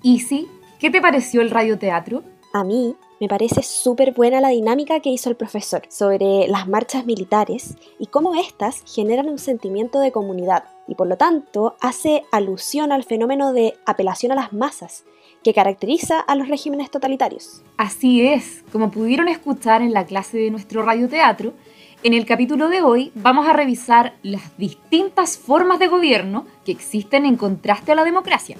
¿Y 0.00 0.20
sí? 0.20 0.46
¿Qué 0.78 0.90
te 0.90 1.00
pareció 1.00 1.40
el 1.40 1.50
radioteatro? 1.50 2.22
A 2.52 2.62
mí 2.62 2.94
me 3.24 3.28
parece 3.28 3.62
súper 3.62 4.12
buena 4.12 4.42
la 4.42 4.50
dinámica 4.50 5.00
que 5.00 5.08
hizo 5.08 5.30
el 5.30 5.36
profesor 5.36 5.80
sobre 5.88 6.46
las 6.46 6.68
marchas 6.68 7.06
militares 7.06 7.74
y 7.98 8.08
cómo 8.08 8.34
éstas 8.34 8.82
generan 8.84 9.30
un 9.30 9.38
sentimiento 9.38 9.98
de 9.98 10.12
comunidad 10.12 10.64
y 10.86 10.94
por 10.94 11.06
lo 11.06 11.16
tanto 11.16 11.74
hace 11.80 12.24
alusión 12.32 12.92
al 12.92 13.02
fenómeno 13.02 13.54
de 13.54 13.78
apelación 13.86 14.32
a 14.32 14.34
las 14.34 14.52
masas 14.52 15.04
que 15.42 15.54
caracteriza 15.54 16.20
a 16.20 16.34
los 16.34 16.48
regímenes 16.48 16.90
totalitarios. 16.90 17.62
Así 17.78 18.26
es, 18.26 18.62
como 18.70 18.90
pudieron 18.90 19.28
escuchar 19.28 19.80
en 19.80 19.94
la 19.94 20.04
clase 20.04 20.36
de 20.36 20.50
nuestro 20.50 20.82
radioteatro, 20.82 21.54
en 22.02 22.12
el 22.12 22.26
capítulo 22.26 22.68
de 22.68 22.82
hoy 22.82 23.10
vamos 23.14 23.46
a 23.46 23.54
revisar 23.54 24.16
las 24.22 24.54
distintas 24.58 25.38
formas 25.38 25.78
de 25.78 25.88
gobierno 25.88 26.44
que 26.66 26.72
existen 26.72 27.24
en 27.24 27.38
contraste 27.38 27.92
a 27.92 27.94
la 27.94 28.04
democracia 28.04 28.58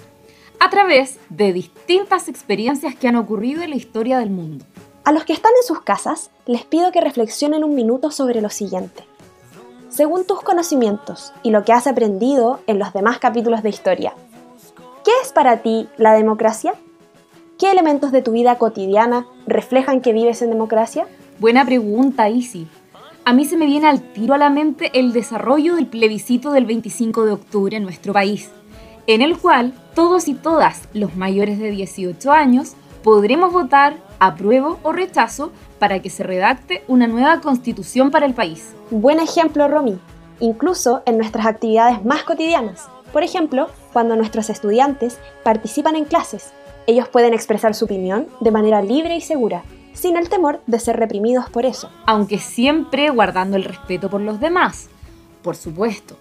a 0.60 0.70
través 0.70 1.18
de 1.28 1.52
distintas 1.52 2.28
experiencias 2.28 2.94
que 2.94 3.08
han 3.08 3.16
ocurrido 3.16 3.62
en 3.62 3.70
la 3.70 3.76
historia 3.76 4.18
del 4.18 4.30
mundo. 4.30 4.64
A 5.04 5.12
los 5.12 5.24
que 5.24 5.32
están 5.32 5.52
en 5.60 5.66
sus 5.66 5.82
casas, 5.82 6.30
les 6.46 6.64
pido 6.64 6.90
que 6.90 7.00
reflexionen 7.00 7.64
un 7.64 7.74
minuto 7.74 8.10
sobre 8.10 8.40
lo 8.40 8.50
siguiente. 8.50 9.04
Según 9.90 10.26
tus 10.26 10.40
conocimientos 10.40 11.32
y 11.42 11.50
lo 11.50 11.64
que 11.64 11.72
has 11.72 11.86
aprendido 11.86 12.60
en 12.66 12.78
los 12.78 12.92
demás 12.92 13.18
capítulos 13.18 13.62
de 13.62 13.68
historia, 13.68 14.14
¿qué 15.04 15.12
es 15.22 15.32
para 15.32 15.58
ti 15.58 15.88
la 15.98 16.14
democracia? 16.14 16.74
¿Qué 17.58 17.70
elementos 17.70 18.10
de 18.10 18.22
tu 18.22 18.32
vida 18.32 18.58
cotidiana 18.58 19.26
reflejan 19.46 20.00
que 20.00 20.12
vives 20.12 20.42
en 20.42 20.50
democracia? 20.50 21.06
Buena 21.38 21.64
pregunta, 21.64 22.28
Isi. 22.28 22.66
A 23.26 23.32
mí 23.32 23.44
se 23.44 23.56
me 23.56 23.66
viene 23.66 23.86
al 23.86 24.02
tiro 24.12 24.34
a 24.34 24.38
la 24.38 24.50
mente 24.50 24.90
el 24.94 25.12
desarrollo 25.12 25.76
del 25.76 25.86
plebiscito 25.86 26.50
del 26.50 26.66
25 26.66 27.24
de 27.24 27.32
octubre 27.32 27.76
en 27.76 27.84
nuestro 27.84 28.12
país 28.12 28.50
en 29.06 29.22
el 29.22 29.38
cual 29.38 29.72
todos 29.94 30.28
y 30.28 30.34
todas 30.34 30.88
los 30.92 31.16
mayores 31.16 31.58
de 31.58 31.70
18 31.70 32.32
años 32.32 32.74
podremos 33.02 33.52
votar 33.52 33.98
apruebo 34.18 34.78
o 34.82 34.92
rechazo 34.92 35.52
para 35.78 36.00
que 36.00 36.10
se 36.10 36.22
redacte 36.22 36.82
una 36.88 37.06
nueva 37.06 37.40
constitución 37.40 38.10
para 38.10 38.26
el 38.26 38.34
país. 38.34 38.74
Buen 38.90 39.20
ejemplo, 39.20 39.68
Romy, 39.68 39.98
incluso 40.40 41.02
en 41.04 41.18
nuestras 41.18 41.46
actividades 41.46 42.04
más 42.04 42.22
cotidianas. 42.22 42.88
Por 43.12 43.22
ejemplo, 43.22 43.68
cuando 43.92 44.16
nuestros 44.16 44.50
estudiantes 44.50 45.18
participan 45.42 45.96
en 45.96 46.06
clases, 46.06 46.52
ellos 46.86 47.08
pueden 47.08 47.34
expresar 47.34 47.74
su 47.74 47.84
opinión 47.84 48.26
de 48.40 48.50
manera 48.50 48.82
libre 48.82 49.16
y 49.16 49.20
segura, 49.20 49.62
sin 49.92 50.16
el 50.16 50.28
temor 50.28 50.60
de 50.66 50.80
ser 50.80 50.96
reprimidos 50.96 51.48
por 51.50 51.64
eso. 51.64 51.90
Aunque 52.06 52.38
siempre 52.38 53.10
guardando 53.10 53.56
el 53.56 53.64
respeto 53.64 54.10
por 54.10 54.20
los 54.20 54.40
demás, 54.40 54.88
por 55.42 55.56
supuesto. 55.56 56.16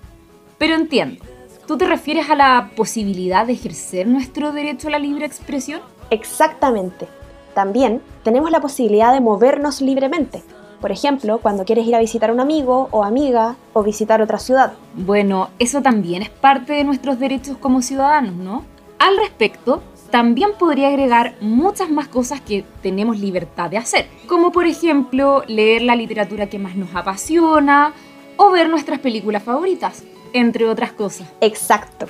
Pero 0.58 0.76
entiendo, 0.76 1.24
¿Tú 1.68 1.78
te 1.78 1.86
refieres 1.86 2.30
a 2.30 2.36
la 2.36 2.72
posibilidad 2.76 3.48
de 3.48 3.54
ejercer 3.54 4.06
nuestro 4.06 4.52
derecho 4.52 4.90
a 4.90 4.92
la 4.92 5.00
libre 5.00 5.26
expresión? 5.26 5.80
Exactamente. 6.10 7.08
También 7.54 8.02
tenemos 8.24 8.52
la 8.52 8.60
posibilidad 8.60 9.14
de 9.14 9.22
movernos 9.22 9.80
libremente. 9.80 10.44
Por 10.82 10.92
ejemplo, 10.92 11.38
cuando 11.38 11.64
quieres 11.64 11.88
ir 11.88 11.96
a 11.96 12.00
visitar 12.00 12.30
a 12.30 12.34
un 12.34 12.42
amigo 12.42 12.90
o 12.92 13.06
amiga 13.06 13.56
o 13.72 13.82
visitar 13.82 14.22
otra 14.22 14.40
ciudad. 14.40 14.74
Bueno, 14.94 15.52
eso 15.58 15.82
también 15.82 16.22
es 16.22 16.30
parte 16.30 16.74
de 16.74 16.84
nuestros 16.84 17.18
derechos 17.18 17.56
como 17.58 17.82
ciudadanos, 17.82 18.36
¿no? 18.36 18.66
Al 19.00 19.16
respecto, 19.16 19.82
también 20.12 20.50
podría 20.60 20.90
agregar 20.90 21.36
muchas 21.40 21.90
más 21.90 22.10
cosas 22.10 22.42
que 22.42 22.66
tenemos 22.82 23.20
libertad 23.20 23.70
de 23.70 23.78
hacer, 23.78 24.08
como 24.28 24.52
por 24.52 24.68
ejemplo 24.68 25.44
leer 25.48 25.84
la 25.84 25.96
literatura 25.96 26.48
que 26.48 26.60
más 26.60 26.76
nos 26.76 26.94
apasiona 26.94 27.94
o 28.36 28.52
ver 28.52 28.70
nuestras 28.70 29.00
películas 29.00 29.44
favoritas, 29.44 30.04
entre 30.34 30.68
otras 30.68 30.92
cosas. 30.92 31.28
Exacto. 31.42 32.08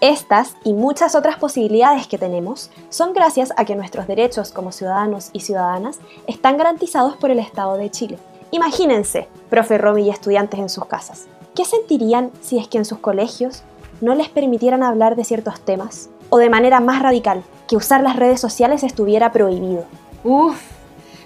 Estas 0.00 0.56
y 0.64 0.72
muchas 0.72 1.14
otras 1.14 1.36
posibilidades 1.38 2.06
que 2.08 2.18
tenemos 2.18 2.70
son 2.88 3.12
gracias 3.12 3.52
a 3.56 3.64
que 3.64 3.76
nuestros 3.76 4.08
derechos 4.08 4.50
como 4.50 4.72
ciudadanos 4.72 5.30
y 5.32 5.40
ciudadanas 5.40 6.00
están 6.26 6.56
garantizados 6.56 7.16
por 7.16 7.30
el 7.30 7.38
Estado 7.38 7.76
de 7.76 7.90
Chile. 7.90 8.18
Imagínense, 8.50 9.28
profe 9.48 9.78
Romy 9.78 10.02
y 10.02 10.10
estudiantes 10.10 10.58
en 10.58 10.68
sus 10.68 10.86
casas. 10.86 11.26
¿Qué 11.54 11.64
sentirían 11.64 12.32
si 12.40 12.58
es 12.58 12.66
que 12.66 12.78
en 12.78 12.84
sus 12.84 12.98
colegios 12.98 13.62
no 14.00 14.14
les 14.14 14.28
permitieran 14.28 14.82
hablar 14.82 15.16
de 15.16 15.24
ciertos 15.24 15.60
temas? 15.60 16.10
O 16.30 16.38
de 16.38 16.50
manera 16.50 16.80
más 16.80 17.00
radical, 17.00 17.44
que 17.68 17.76
usar 17.76 18.02
las 18.02 18.16
redes 18.16 18.40
sociales 18.40 18.82
estuviera 18.82 19.32
prohibido. 19.32 19.84
Uf, 20.24 20.60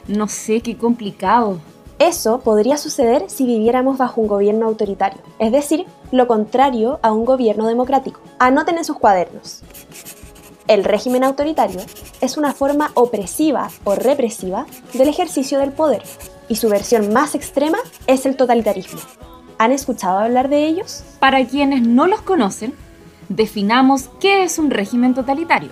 no 0.07 0.29
sé 0.29 0.61
qué 0.61 0.77
complicado. 0.77 1.59
Eso 1.99 2.41
podría 2.41 2.77
suceder 2.77 3.25
si 3.29 3.47
viviéramos 3.47 3.97
bajo 3.97 4.21
un 4.21 4.27
gobierno 4.27 4.67
autoritario, 4.67 5.21
es 5.39 5.51
decir, 5.51 5.87
lo 6.13 6.27
contrario 6.27 7.01
a 7.03 7.11
un 7.11 7.25
gobierno 7.25 7.67
democrático. 7.67 8.21
Anoten 8.39 8.77
en 8.77 8.85
sus 8.85 8.99
cuadernos. 8.99 9.63
El 10.69 10.85
régimen 10.85 11.25
autoritario 11.25 11.81
es 12.21 12.37
una 12.37 12.53
forma 12.53 12.91
opresiva 12.95 13.71
o 13.85 13.95
represiva 13.95 14.67
del 14.93 15.09
ejercicio 15.09 15.59
del 15.59 15.73
poder, 15.73 16.03
y 16.49 16.57
su 16.57 16.69
versión 16.69 17.15
más 17.15 17.35
extrema 17.35 17.79
es 18.07 18.27
el 18.27 18.37
totalitarismo. 18.37 19.01
¿Han 19.57 19.73
escuchado 19.73 20.19
hablar 20.19 20.51
de 20.51 20.67
ellos? 20.67 21.03
Para 21.19 21.47
quienes 21.47 21.81
no 21.81 22.07
los 22.07 22.21
conocen, 22.21 22.75
definamos 23.31 24.11
qué 24.21 24.43
es 24.43 24.59
un 24.59 24.71
régimen 24.71 25.15
totalitario. 25.15 25.71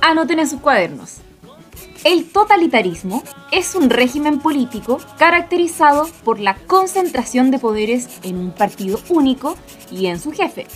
Anoten 0.00 0.40
en 0.40 0.48
sus 0.48 0.60
cuadernos. 0.60 1.18
El 2.04 2.30
totalitarismo 2.30 3.22
es 3.50 3.74
un 3.74 3.88
régimen 3.88 4.38
político 4.38 4.98
caracterizado 5.18 6.06
por 6.22 6.38
la 6.38 6.54
concentración 6.66 7.50
de 7.50 7.58
poderes 7.58 8.20
en 8.22 8.36
un 8.36 8.52
partido 8.52 8.98
único 9.08 9.56
y 9.90 10.08
en 10.08 10.20
su 10.20 10.30
jefe, 10.30 10.66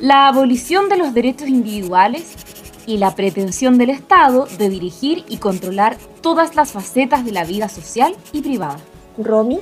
la 0.00 0.26
abolición 0.26 0.88
de 0.88 0.96
los 0.96 1.14
derechos 1.14 1.46
individuales 1.46 2.34
y 2.84 2.98
la 2.98 3.14
pretensión 3.14 3.78
del 3.78 3.90
Estado 3.90 4.48
de 4.58 4.68
dirigir 4.68 5.24
y 5.28 5.36
controlar 5.36 5.98
todas 6.20 6.56
las 6.56 6.72
facetas 6.72 7.24
de 7.24 7.30
la 7.30 7.44
vida 7.44 7.68
social 7.68 8.16
y 8.32 8.42
privada. 8.42 8.80
Romy, 9.18 9.60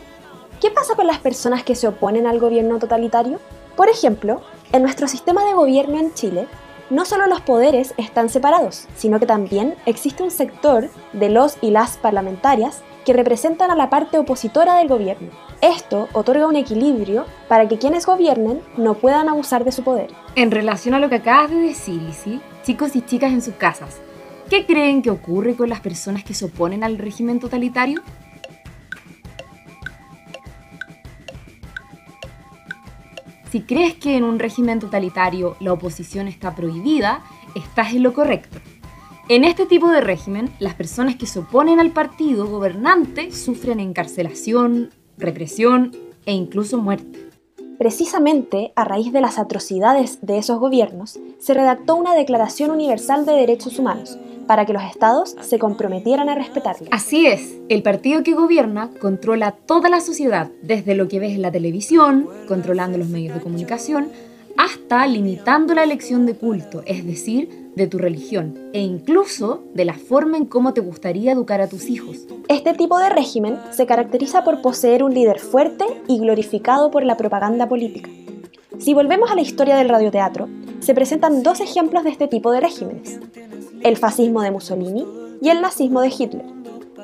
¿qué 0.59 0.71
pasa 0.71 0.95
con 0.95 1.07
las 1.07 1.19
personas 1.19 1.65
que 1.65 1.75
se 1.75 1.87
oponen 1.87 2.27
al 2.27 2.41
gobierno 2.41 2.79
totalitario? 2.79 3.41
Por 3.77 3.91
ejemplo, 3.91 4.41
en 4.73 4.81
nuestro 4.81 5.07
sistema 5.07 5.45
de 5.45 5.53
gobierno 5.53 5.99
en 5.99 6.15
Chile, 6.15 6.49
no 6.91 7.05
solo 7.05 7.27
los 7.27 7.41
poderes 7.41 7.95
están 7.97 8.29
separados, 8.29 8.87
sino 8.97 9.19
que 9.19 9.27
también 9.27 9.75
existe 9.87 10.23
un 10.23 10.31
sector 10.31 10.91
de 11.13 11.29
los 11.31 11.57
y 11.61 11.71
las 11.71 11.97
parlamentarias 11.97 12.83
que 13.05 13.13
representan 13.13 13.71
a 13.71 13.77
la 13.77 13.91
parte 13.91 14.19
opositora 14.19 14.77
del 14.77 14.89
gobierno. 14.89 15.31
Esto 15.61 16.09
otorga 16.13 16.47
un 16.47 16.57
equilibrio 16.57 17.27
para 17.49 17.69
que 17.69 17.79
quienes 17.79 18.07
gobiernen 18.07 18.61
no 18.77 18.95
puedan 18.95 19.29
abusar 19.29 19.65
de 19.65 19.73
su 19.73 19.83
poder. 19.83 20.11
En 20.35 20.51
relación 20.51 20.95
a 20.95 20.99
lo 20.99 21.09
que 21.09 21.17
acabas 21.17 21.51
de 21.51 21.57
decir, 21.57 22.03
Isi, 22.09 22.41
chicos 22.65 22.97
y 22.97 23.03
chicas 23.03 23.33
en 23.33 23.43
sus 23.43 23.55
casas, 23.55 24.01
¿qué 24.51 24.67
creen 24.67 25.03
que 25.03 25.11
ocurre 25.11 25.55
con 25.55 25.69
las 25.69 25.81
personas 25.81 26.25
que 26.25 26.35
se 26.35 26.47
oponen 26.47 26.85
al 26.85 26.99
régimen 26.99 27.41
totalitario? 27.41 28.03
Si 33.55 33.61
crees 33.61 33.95
que 33.95 34.17
en 34.17 34.25
un 34.25 34.41
régimen 34.41 34.81
totalitario 34.81 35.57
la 35.61 35.73
oposición 35.73 36.27
está 36.27 36.57
prohibida, 36.57 37.23
estás 37.55 37.95
en 37.95 38.03
lo 38.03 38.13
correcto. 38.13 38.59
En 39.29 39.45
este 39.45 39.65
tipo 39.65 39.93
de 39.93 40.01
régimen, 40.01 40.51
las 40.59 40.75
personas 40.75 41.15
que 41.15 41.27
se 41.27 41.39
oponen 41.39 41.79
al 41.79 41.93
partido 41.93 42.49
gobernante 42.49 43.31
sufren 43.31 43.79
encarcelación, 43.79 44.91
represión 45.19 45.93
e 46.27 46.33
incluso 46.33 46.79
muerte. 46.79 47.29
Precisamente 47.79 48.73
a 48.77 48.85
raíz 48.85 49.13
de 49.13 49.21
las 49.21 49.39
atrocidades 49.39 50.19
de 50.23 50.39
esos 50.39 50.59
gobiernos, 50.59 51.19
se 51.39 51.55
redactó 51.55 51.97
una 51.97 52.15
Declaración 52.15 52.71
Universal 52.71 53.27
de 53.27 53.33
Derechos 53.33 53.79
Humanos 53.79 54.19
para 54.47 54.67
que 54.67 54.73
los 54.73 54.83
estados 54.83 55.37
se 55.41 55.59
comprometieran 55.59 56.29
a 56.29 56.35
respetarla. 56.35 56.89
Así 56.91 57.27
es, 57.27 57.55
el 57.69 57.83
partido 57.83 58.23
que 58.23 58.35
gobierna 58.35 58.91
controla 59.01 59.53
toda 59.53 59.89
la 59.89 60.01
sociedad, 60.01 60.51
desde 60.63 60.95
lo 60.95 61.09
que 61.09 61.19
ves 61.19 61.33
en 61.33 61.43
la 61.43 61.51
televisión, 61.51 62.29
controlando 62.47 62.99
los 62.99 63.09
medios 63.09 63.35
de 63.35 63.41
comunicación, 63.41 64.09
hasta 64.57 65.07
limitando 65.07 65.75
la 65.75 65.83
elección 65.83 66.27
de 66.27 66.37
culto, 66.37 66.83
es 66.87 67.05
decir, 67.07 67.64
de 67.77 67.87
tu 67.87 67.99
religión, 67.99 68.71
e 68.73 68.81
incluso 68.81 69.65
de 69.75 69.85
la 69.85 69.95
forma 69.95 70.37
en 70.37 70.47
cómo 70.47 70.75
te 70.75 70.81
gustaría 70.81 71.33
educar 71.33 71.61
a 71.61 71.69
tus 71.69 71.89
hijos. 71.89 72.19
Este 72.49 72.75
tipo 72.75 72.99
de 72.99 73.09
régimen 73.09 73.59
se 73.73 73.87
caracteriza 73.87 74.45
por 74.45 74.63
poseer 74.63 75.03
un 75.03 75.15
líder 75.15 75.41
fuerte 75.41 75.85
y 76.09 76.19
glorificado 76.19 76.91
por 76.91 77.05
la 77.05 77.17
propaganda 77.17 77.69
política. 77.69 78.11
Si 78.79 78.95
volvemos 78.95 79.31
a 79.31 79.35
la 79.35 79.43
historia 79.43 79.77
del 79.77 79.89
radioteatro, 79.89 80.49
se 80.81 80.95
presentan 80.95 81.43
dos 81.43 81.61
ejemplos 81.61 82.05
de 82.05 82.11
este 82.11 82.29
tipo 82.29 82.53
de 82.53 82.61
regímenes, 82.61 83.21
el 83.83 83.97
fascismo 83.97 84.43
de 84.43 84.51
Mussolini 84.51 85.07
y 85.41 85.49
el 85.49 85.61
nazismo 85.61 86.01
de 86.01 86.09
Hitler. 86.09 86.45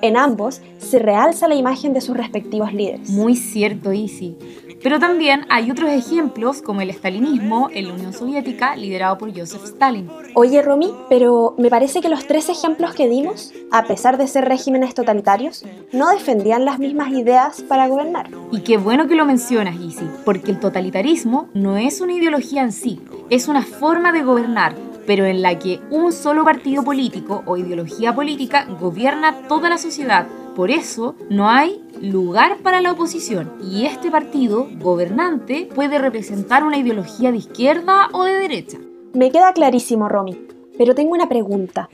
En 0.02 0.16
ambos 0.16 0.62
se 0.78 0.98
realza 0.98 1.46
la 1.46 1.54
imagen 1.54 1.92
de 1.92 2.00
sus 2.00 2.16
respectivos 2.16 2.72
líderes. 2.72 3.10
Muy 3.10 3.36
cierto, 3.36 3.92
Isi. 3.92 4.36
Pero 4.82 4.98
también 4.98 5.44
hay 5.50 5.70
otros 5.70 5.90
ejemplos 5.90 6.62
como 6.62 6.80
el 6.80 6.90
estalinismo 6.90 7.68
en 7.72 7.88
la 7.88 7.94
Unión 7.94 8.12
Soviética 8.12 8.76
liderado 8.76 9.18
por 9.18 9.36
Joseph 9.36 9.64
Stalin. 9.64 10.10
Oye, 10.34 10.62
Romy, 10.62 10.92
pero 11.08 11.54
me 11.58 11.68
parece 11.68 12.00
que 12.00 12.08
los 12.08 12.26
tres 12.26 12.48
ejemplos 12.48 12.94
que 12.94 13.08
dimos, 13.08 13.52
a 13.70 13.84
pesar 13.84 14.16
de 14.16 14.26
ser 14.26 14.46
regímenes 14.46 14.94
totalitarios, 14.94 15.64
no 15.92 16.10
defendían 16.10 16.64
las 16.64 16.78
mismas 16.78 17.12
ideas 17.12 17.62
para 17.62 17.88
gobernar. 17.88 18.30
Y 18.52 18.60
qué 18.60 18.78
bueno 18.78 19.06
que 19.06 19.16
lo 19.16 19.26
mencionas, 19.26 19.76
Isi, 19.76 20.06
porque 20.24 20.50
el 20.50 20.60
totalitarismo 20.60 21.48
no 21.52 21.76
es 21.76 22.00
una 22.00 22.14
ideología 22.14 22.62
en 22.62 22.72
sí, 22.72 23.00
es 23.28 23.48
una 23.48 23.62
forma 23.62 24.12
de 24.12 24.22
gobernar 24.22 24.89
pero 25.10 25.26
en 25.26 25.42
la 25.42 25.58
que 25.58 25.80
un 25.90 26.12
solo 26.12 26.44
partido 26.44 26.84
político 26.84 27.42
o 27.44 27.56
ideología 27.56 28.14
política 28.14 28.64
gobierna 28.78 29.48
toda 29.48 29.68
la 29.68 29.76
sociedad. 29.76 30.28
Por 30.54 30.70
eso 30.70 31.16
no 31.28 31.50
hay 31.50 31.82
lugar 32.00 32.58
para 32.58 32.80
la 32.80 32.92
oposición 32.92 33.50
y 33.60 33.86
este 33.86 34.08
partido 34.08 34.68
gobernante 34.78 35.68
puede 35.74 35.98
representar 35.98 36.62
una 36.62 36.76
ideología 36.76 37.32
de 37.32 37.38
izquierda 37.38 38.08
o 38.12 38.22
de 38.22 38.34
derecha. 38.34 38.78
Me 39.12 39.32
queda 39.32 39.52
clarísimo, 39.52 40.08
Romy. 40.08 40.46
Pero 40.78 40.94
tengo 40.94 41.10
una 41.10 41.28
pregunta. 41.28 41.88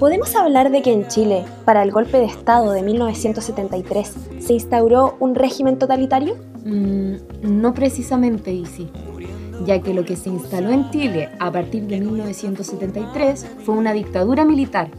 ¿Podemos 0.00 0.34
hablar 0.34 0.70
de 0.70 0.80
que 0.80 0.94
en 0.94 1.06
Chile, 1.06 1.44
para 1.66 1.82
el 1.82 1.90
golpe 1.90 2.16
de 2.16 2.24
Estado 2.24 2.72
de 2.72 2.80
1973, 2.80 4.14
se 4.38 4.54
instauró 4.54 5.18
un 5.20 5.34
régimen 5.34 5.78
totalitario? 5.78 6.34
Mm, 6.64 7.16
no 7.42 7.74
precisamente, 7.74 8.52
Isi 8.52 8.90
ya 9.64 9.80
que 9.80 9.94
lo 9.94 10.04
que 10.04 10.16
se 10.16 10.30
instaló 10.30 10.70
en 10.70 10.90
Chile 10.90 11.28
a 11.38 11.50
partir 11.50 11.84
de 11.84 12.00
1973 12.00 13.46
fue 13.64 13.74
una 13.74 13.92
dictadura 13.92 14.44
militar, 14.44 14.90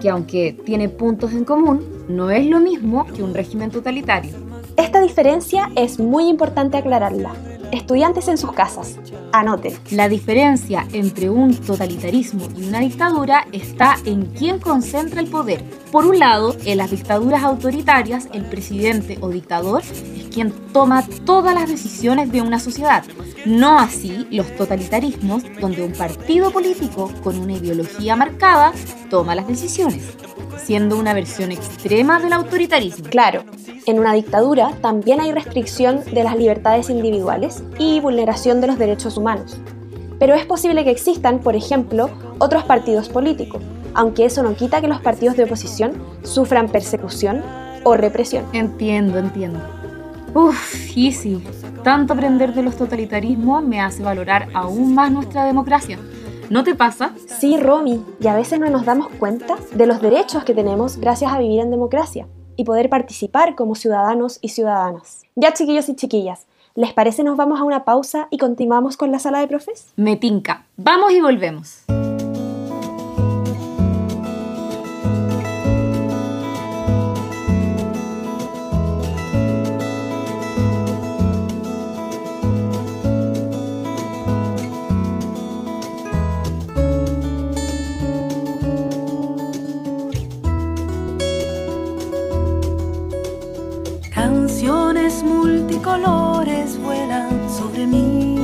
que 0.00 0.10
aunque 0.10 0.56
tiene 0.64 0.88
puntos 0.88 1.32
en 1.32 1.44
común, 1.44 1.84
no 2.08 2.30
es 2.30 2.46
lo 2.46 2.60
mismo 2.60 3.06
que 3.06 3.22
un 3.22 3.34
régimen 3.34 3.70
totalitario. 3.70 4.32
Esta 4.76 5.00
diferencia 5.00 5.70
es 5.76 5.98
muy 5.98 6.28
importante 6.28 6.76
aclararla. 6.76 7.34
Estudiantes 7.72 8.26
en 8.26 8.36
sus 8.36 8.52
casas, 8.52 8.98
anoten. 9.32 9.78
La 9.92 10.08
diferencia 10.08 10.86
entre 10.92 11.30
un 11.30 11.54
totalitarismo 11.54 12.48
y 12.56 12.64
una 12.66 12.80
dictadura 12.80 13.46
está 13.52 13.96
en 14.04 14.26
quién 14.26 14.58
concentra 14.58 15.20
el 15.20 15.28
poder. 15.28 15.62
Por 15.92 16.04
un 16.04 16.18
lado, 16.18 16.56
en 16.64 16.78
las 16.78 16.90
dictaduras 16.90 17.44
autoritarias, 17.44 18.28
el 18.32 18.44
presidente 18.44 19.18
o 19.20 19.28
dictador 19.28 19.82
es 19.82 20.28
quien 20.34 20.52
toma 20.72 21.06
todas 21.24 21.54
las 21.54 21.68
decisiones 21.68 22.32
de 22.32 22.42
una 22.42 22.58
sociedad. 22.58 23.04
No 23.46 23.78
así 23.78 24.26
los 24.30 24.54
totalitarismos, 24.56 25.44
donde 25.60 25.84
un 25.84 25.92
partido 25.92 26.50
político 26.50 27.12
con 27.22 27.38
una 27.38 27.52
ideología 27.52 28.16
marcada 28.16 28.72
toma 29.10 29.34
las 29.34 29.46
decisiones, 29.46 30.10
siendo 30.62 30.98
una 30.98 31.14
versión 31.14 31.52
extrema 31.52 32.20
del 32.20 32.32
autoritarismo. 32.32 33.08
Claro, 33.08 33.44
en 33.90 33.98
una 33.98 34.12
dictadura 34.12 34.72
también 34.80 35.20
hay 35.20 35.32
restricción 35.32 36.02
de 36.04 36.24
las 36.24 36.36
libertades 36.36 36.90
individuales 36.90 37.62
y 37.78 38.00
vulneración 38.00 38.60
de 38.60 38.68
los 38.68 38.78
derechos 38.78 39.16
humanos. 39.16 39.58
Pero 40.18 40.34
es 40.34 40.46
posible 40.46 40.84
que 40.84 40.90
existan, 40.90 41.40
por 41.40 41.56
ejemplo, 41.56 42.10
otros 42.38 42.64
partidos 42.64 43.08
políticos, 43.08 43.62
aunque 43.94 44.24
eso 44.24 44.42
no 44.42 44.54
quita 44.54 44.80
que 44.80 44.88
los 44.88 45.00
partidos 45.00 45.36
de 45.36 45.44
oposición 45.44 45.92
sufran 46.22 46.68
persecución 46.68 47.42
o 47.84 47.96
represión. 47.96 48.44
Entiendo, 48.52 49.18
entiendo. 49.18 49.58
Uf, 50.34 50.96
easy. 50.96 51.42
Tanto 51.82 52.12
aprender 52.12 52.54
de 52.54 52.62
los 52.62 52.76
totalitarismos 52.76 53.64
me 53.64 53.80
hace 53.80 54.02
valorar 54.02 54.48
aún 54.54 54.94
más 54.94 55.10
nuestra 55.10 55.44
democracia. 55.44 55.98
¿No 56.50 56.64
te 56.64 56.74
pasa? 56.74 57.12
Sí, 57.26 57.58
Romy, 57.58 58.04
y 58.20 58.26
a 58.26 58.34
veces 58.34 58.60
no 58.60 58.68
nos 58.70 58.84
damos 58.84 59.08
cuenta 59.18 59.56
de 59.72 59.86
los 59.86 60.00
derechos 60.02 60.44
que 60.44 60.54
tenemos 60.54 60.98
gracias 60.98 61.32
a 61.32 61.38
vivir 61.38 61.60
en 61.60 61.70
democracia 61.70 62.26
y 62.60 62.64
poder 62.64 62.90
participar 62.90 63.54
como 63.54 63.74
ciudadanos 63.74 64.38
y 64.42 64.50
ciudadanas. 64.50 65.22
Ya, 65.34 65.54
chiquillos 65.54 65.88
y 65.88 65.96
chiquillas, 65.96 66.46
¿les 66.74 66.92
parece 66.92 67.24
nos 67.24 67.38
vamos 67.38 67.58
a 67.58 67.64
una 67.64 67.86
pausa 67.86 68.28
y 68.30 68.36
continuamos 68.36 68.98
con 68.98 69.10
la 69.10 69.18
sala 69.18 69.40
de 69.40 69.48
profes? 69.48 69.94
Me 69.96 70.16
tinca. 70.16 70.66
Vamos 70.76 71.10
y 71.12 71.22
volvemos. 71.22 71.84
Multicolores 95.80 96.78
vuelan 96.78 97.48
sobre 97.48 97.86
mi 97.86 98.36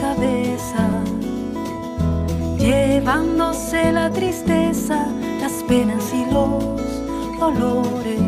cabeza, 0.00 0.88
llevándose 2.58 3.92
la 3.92 4.10
tristeza, 4.10 5.06
las 5.40 5.52
penas 5.64 6.10
y 6.14 6.24
los 6.32 6.80
dolores, 7.38 8.20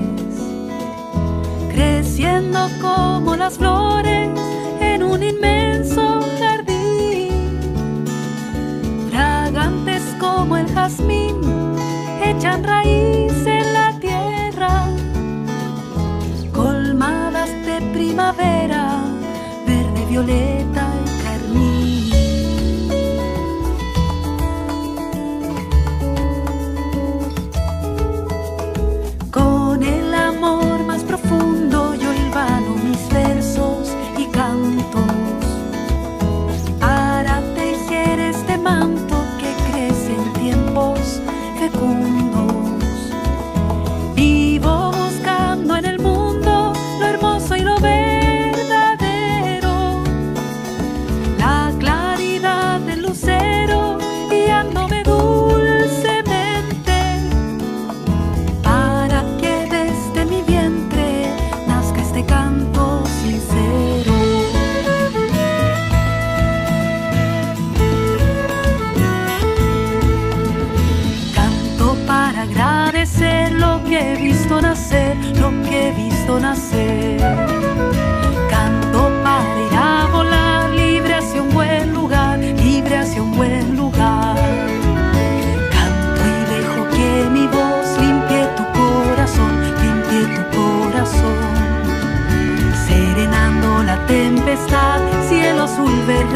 creciendo 1.70 2.68
como 2.82 3.36
las 3.36 3.56
flores 3.56 4.28
en 4.80 5.02
un 5.02 5.22
inmenso 5.22 6.20
jardín, 6.38 7.48
fragantes 9.10 10.02
como 10.20 10.58
el 10.58 10.66
jazmín, 10.74 11.40
verde, 20.26 20.61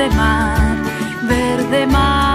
verde 0.07 0.17
mar, 0.17 0.77
verde 1.27 1.87
mar. 1.87 2.27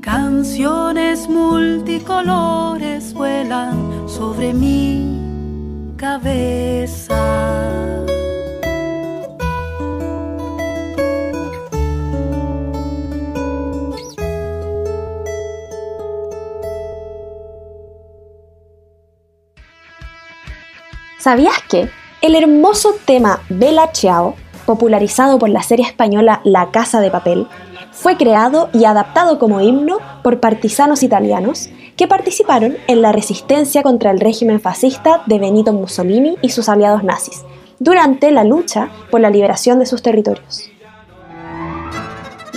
Canciones 0.00 1.28
multicolores 1.28 3.12
vuelan 3.14 4.08
sobre 4.08 4.52
mi 4.52 5.18
cabeza. 5.96 6.83
¿Sabías 21.34 21.64
que 21.68 21.88
el 22.22 22.36
hermoso 22.36 22.94
tema 23.04 23.40
Bella 23.48 23.90
Ciao, 23.92 24.36
popularizado 24.66 25.36
por 25.36 25.48
la 25.48 25.64
serie 25.64 25.84
española 25.84 26.40
La 26.44 26.70
Casa 26.70 27.00
de 27.00 27.10
Papel, 27.10 27.48
fue 27.90 28.16
creado 28.16 28.70
y 28.72 28.84
adaptado 28.84 29.40
como 29.40 29.60
himno 29.60 29.98
por 30.22 30.38
partisanos 30.38 31.02
italianos 31.02 31.70
que 31.96 32.06
participaron 32.06 32.76
en 32.86 33.02
la 33.02 33.10
resistencia 33.10 33.82
contra 33.82 34.12
el 34.12 34.20
régimen 34.20 34.60
fascista 34.60 35.24
de 35.26 35.40
Benito 35.40 35.72
Mussolini 35.72 36.36
y 36.40 36.50
sus 36.50 36.68
aliados 36.68 37.02
nazis, 37.02 37.44
durante 37.80 38.30
la 38.30 38.44
lucha 38.44 38.90
por 39.10 39.20
la 39.20 39.30
liberación 39.30 39.80
de 39.80 39.86
sus 39.86 40.02
territorios. 40.02 40.70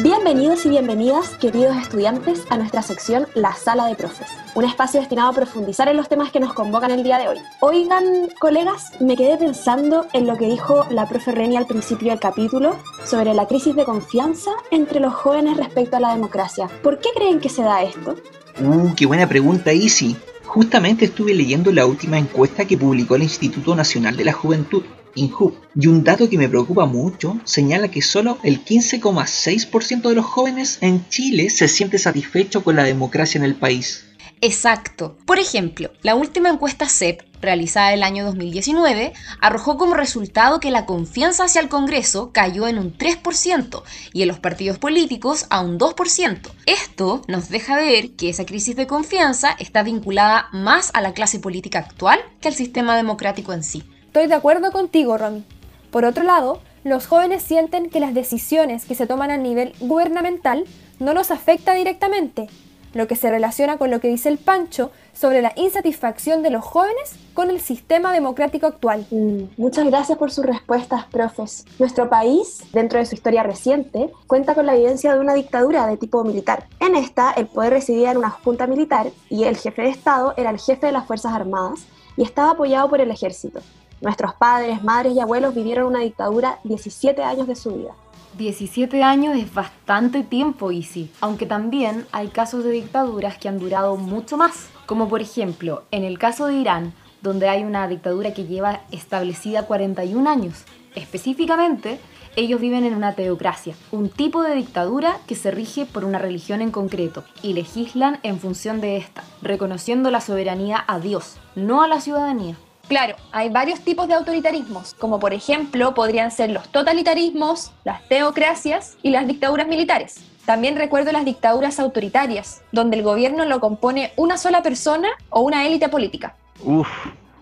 Bienvenidos 0.04 0.64
y 0.68 0.70
bienvenidas, 0.70 1.30
queridos 1.40 1.76
estudiantes, 1.76 2.44
a 2.52 2.58
nuestra 2.58 2.84
sección 2.84 3.26
La 3.34 3.56
Sala 3.56 3.88
de 3.88 3.96
Profes, 3.96 4.28
un 4.54 4.64
espacio 4.64 5.00
destinado 5.00 5.30
a 5.30 5.34
profundizar 5.34 5.88
en 5.88 5.98
los 5.98 6.08
temas 6.08 6.32
que 6.32 6.40
nos 6.40 6.54
convocan 6.54 6.92
el 6.92 7.04
día 7.04 7.18
de 7.18 7.30
hoy. 7.30 7.38
Oigan, 7.62 8.04
colegas, 8.40 8.92
me 9.00 9.18
quedé 9.18 9.38
pensando 9.38 10.06
en 10.14 10.28
lo 10.28 10.38
que 10.38 10.46
dijo 10.46 10.86
la 10.92 11.10
profe 11.10 11.32
Reni 11.32 11.58
al 11.58 11.66
principio 11.66 12.12
del 12.12 12.20
capítulo 12.20 12.76
sobre 13.06 13.34
la 13.34 13.48
crisis 13.48 13.76
de 13.76 13.86
confianza 13.86 14.52
entre 14.70 15.00
los 15.00 15.16
jóvenes 15.16 15.58
respecto 15.58 15.98
a 15.98 16.00
la 16.00 16.14
democracia. 16.14 16.70
¿Por 16.84 17.00
qué 17.00 17.10
creen 17.16 17.40
que 17.40 17.50
se 17.50 17.64
da 17.64 17.82
esto? 17.82 18.18
Uh, 18.62 18.94
qué 18.94 19.08
buena 19.08 19.28
pregunta, 19.28 19.74
Isi. 19.74 20.16
Justamente 20.46 21.06
estuve 21.06 21.34
leyendo 21.34 21.72
la 21.72 21.88
última 21.88 22.20
encuesta 22.20 22.66
que 22.66 22.78
publicó 22.78 23.16
el 23.16 23.24
Instituto 23.24 23.76
Nacional 23.76 24.16
de 24.16 24.26
la 24.26 24.34
Juventud, 24.34 24.84
Y 25.18 25.88
un 25.88 26.04
dato 26.04 26.30
que 26.30 26.38
me 26.38 26.48
preocupa 26.48 26.86
mucho 26.86 27.40
señala 27.44 27.90
que 27.90 28.02
solo 28.02 28.38
el 28.44 28.64
15,6% 28.64 30.10
de 30.10 30.16
los 30.16 30.26
jóvenes 30.26 30.78
en 30.82 31.08
Chile 31.10 31.50
se 31.50 31.68
siente 31.68 31.98
satisfecho 31.98 32.64
con 32.64 32.76
la 32.76 32.84
democracia 32.84 33.40
en 33.40 33.46
el 33.46 33.56
país. 33.56 34.06
Exacto. 34.42 35.18
Por 35.26 35.40
ejemplo, 35.40 35.92
la 36.04 36.14
última 36.14 36.50
encuesta 36.50 36.88
CEP, 36.88 37.22
realizada 37.42 37.94
el 37.94 38.04
año 38.04 38.24
2019, 38.26 39.14
arrojó 39.42 39.78
como 39.78 39.96
resultado 39.96 40.60
que 40.60 40.70
la 40.70 40.86
confianza 40.86 41.46
hacia 41.46 41.62
el 41.62 41.70
Congreso 41.70 42.32
cayó 42.32 42.68
en 42.68 42.78
un 42.78 42.96
3% 42.96 43.82
y 44.14 44.22
en 44.22 44.28
los 44.28 44.40
partidos 44.40 44.78
políticos 44.78 45.48
a 45.50 45.62
un 45.62 45.80
2%. 45.80 46.52
Esto 46.68 47.24
nos 47.28 47.50
deja 47.50 47.76
ver 47.76 48.12
que 48.12 48.30
esa 48.30 48.46
crisis 48.46 48.76
de 48.76 48.86
confianza 48.86 49.56
está 49.58 49.82
vinculada 49.82 50.50
más 50.52 50.92
a 50.94 51.02
la 51.02 51.14
clase 51.14 51.40
política 51.40 51.80
actual 51.80 52.20
que 52.40 52.50
al 52.50 52.54
sistema 52.54 52.96
democrático 52.96 53.54
en 53.54 53.64
sí. 53.64 53.84
Estoy 54.18 54.30
de 54.30 54.34
acuerdo 54.34 54.72
contigo, 54.72 55.16
Romy. 55.16 55.46
Por 55.92 56.04
otro 56.04 56.24
lado, 56.24 56.60
los 56.84 57.06
jóvenes 57.06 57.44
sienten 57.44 57.92
que 57.92 58.00
las 58.00 58.16
decisiones 58.16 58.86
que 58.86 58.96
se 58.96 59.06
toman 59.06 59.30
a 59.30 59.38
nivel 59.38 59.76
gubernamental 59.80 60.66
no 60.98 61.14
los 61.14 61.30
afecta 61.30 61.74
directamente, 61.74 62.50
lo 62.96 63.06
que 63.06 63.16
se 63.16 63.30
relaciona 63.30 63.78
con 63.78 63.92
lo 63.92 64.00
que 64.00 64.08
dice 64.08 64.30
el 64.30 64.40
Pancho 64.40 64.90
sobre 65.14 65.44
la 65.44 65.54
insatisfacción 65.56 66.42
de 66.42 66.50
los 66.50 66.66
jóvenes 66.66 67.16
con 67.36 67.52
el 67.52 67.60
sistema 67.60 68.12
democrático 68.12 68.66
actual. 68.66 69.06
Mm, 69.12 69.50
muchas 69.56 69.86
gracias 69.86 70.18
por 70.18 70.32
sus 70.32 70.48
respuestas, 70.48 71.06
profes. 71.06 71.66
Nuestro 71.78 72.10
país, 72.10 72.64
dentro 72.74 72.98
de 72.98 73.06
su 73.06 73.14
historia 73.14 73.44
reciente, 73.44 74.12
cuenta 74.26 74.56
con 74.56 74.66
la 74.66 74.74
evidencia 74.74 75.14
de 75.14 75.20
una 75.20 75.36
dictadura 75.36 75.86
de 75.86 75.98
tipo 75.98 76.24
militar. 76.24 76.66
En 76.80 76.96
esta, 76.96 77.34
el 77.34 77.46
poder 77.46 77.74
residía 77.74 78.10
en 78.10 78.18
una 78.18 78.32
junta 78.32 78.66
militar 78.66 79.12
y 79.30 79.44
el 79.44 79.58
jefe 79.58 79.84
de 79.84 79.90
Estado 79.90 80.34
era 80.38 80.50
el 80.50 80.58
jefe 80.58 80.88
de 80.88 80.92
las 80.92 81.06
Fuerzas 81.06 81.36
Armadas 81.36 81.82
y 82.18 82.24
estaba 82.24 82.54
apoyado 82.54 82.90
por 82.90 83.00
el 83.00 83.12
ejército. 83.12 83.60
Nuestros 84.00 84.36
padres, 84.36 84.84
madres 84.84 85.14
y 85.16 85.20
abuelos 85.20 85.56
vivieron 85.56 85.88
una 85.88 86.00
dictadura 86.00 86.60
17 86.64 87.24
años 87.24 87.48
de 87.48 87.56
su 87.56 87.72
vida. 87.72 87.94
17 88.38 89.02
años 89.02 89.36
es 89.36 89.52
bastante 89.52 90.22
tiempo, 90.22 90.72
Isi, 90.72 91.10
aunque 91.22 91.48
también 91.48 92.06
hay 92.12 92.28
casos 92.28 92.64
de 92.64 92.70
dictaduras 92.70 93.40
que 93.40 93.50
han 93.50 93.58
durado 93.58 93.98
mucho 93.98 94.38
más, 94.38 94.68
como 94.86 95.10
por 95.10 95.22
ejemplo 95.22 95.84
en 95.90 96.04
el 96.04 96.20
caso 96.20 96.46
de 96.46 96.56
Irán, 96.56 96.94
donde 97.24 97.50
hay 97.50 97.64
una 97.64 97.88
dictadura 97.88 98.36
que 98.36 98.46
lleva 98.46 98.82
establecida 98.92 99.66
41 99.66 100.30
años. 100.30 100.66
Específicamente, 100.94 102.00
ellos 102.36 102.62
viven 102.62 102.86
en 102.86 102.94
una 102.94 103.14
teocracia, 103.16 103.74
un 103.92 104.10
tipo 104.10 104.44
de 104.44 104.54
dictadura 104.54 105.18
que 105.26 105.34
se 105.34 105.50
rige 105.50 105.88
por 105.88 106.06
una 106.06 106.20
religión 106.20 106.62
en 106.62 106.70
concreto 106.70 107.24
y 107.42 107.54
legislan 107.54 108.20
en 108.22 108.40
función 108.40 108.80
de 108.80 108.98
esta, 108.98 109.24
reconociendo 109.42 110.12
la 110.12 110.22
soberanía 110.22 110.84
a 110.88 111.00
Dios, 111.00 111.38
no 111.56 111.82
a 111.82 111.88
la 111.88 112.00
ciudadanía. 112.00 112.56
Claro, 112.88 113.18
hay 113.34 113.50
varios 113.50 113.82
tipos 113.82 114.08
de 114.08 114.14
autoritarismos, 114.14 114.94
como 114.94 115.20
por 115.20 115.34
ejemplo 115.34 115.94
podrían 115.94 116.32
ser 116.32 116.52
los 116.52 116.70
totalitarismos, 116.70 117.72
las 117.84 118.08
teocracias 118.08 118.98
y 119.04 119.10
las 119.10 119.28
dictaduras 119.28 119.68
militares. 119.68 120.24
También 120.46 120.78
recuerdo 120.78 121.12
las 121.12 121.26
dictaduras 121.26 121.82
autoritarias, 121.82 122.62
donde 122.72 122.96
el 122.96 123.04
gobierno 123.04 123.44
lo 123.44 123.60
compone 123.60 124.14
una 124.16 124.38
sola 124.38 124.64
persona 124.64 125.10
o 125.30 125.42
una 125.42 125.68
élite 125.68 125.90
política. 125.90 126.36
Uf, 126.64 126.88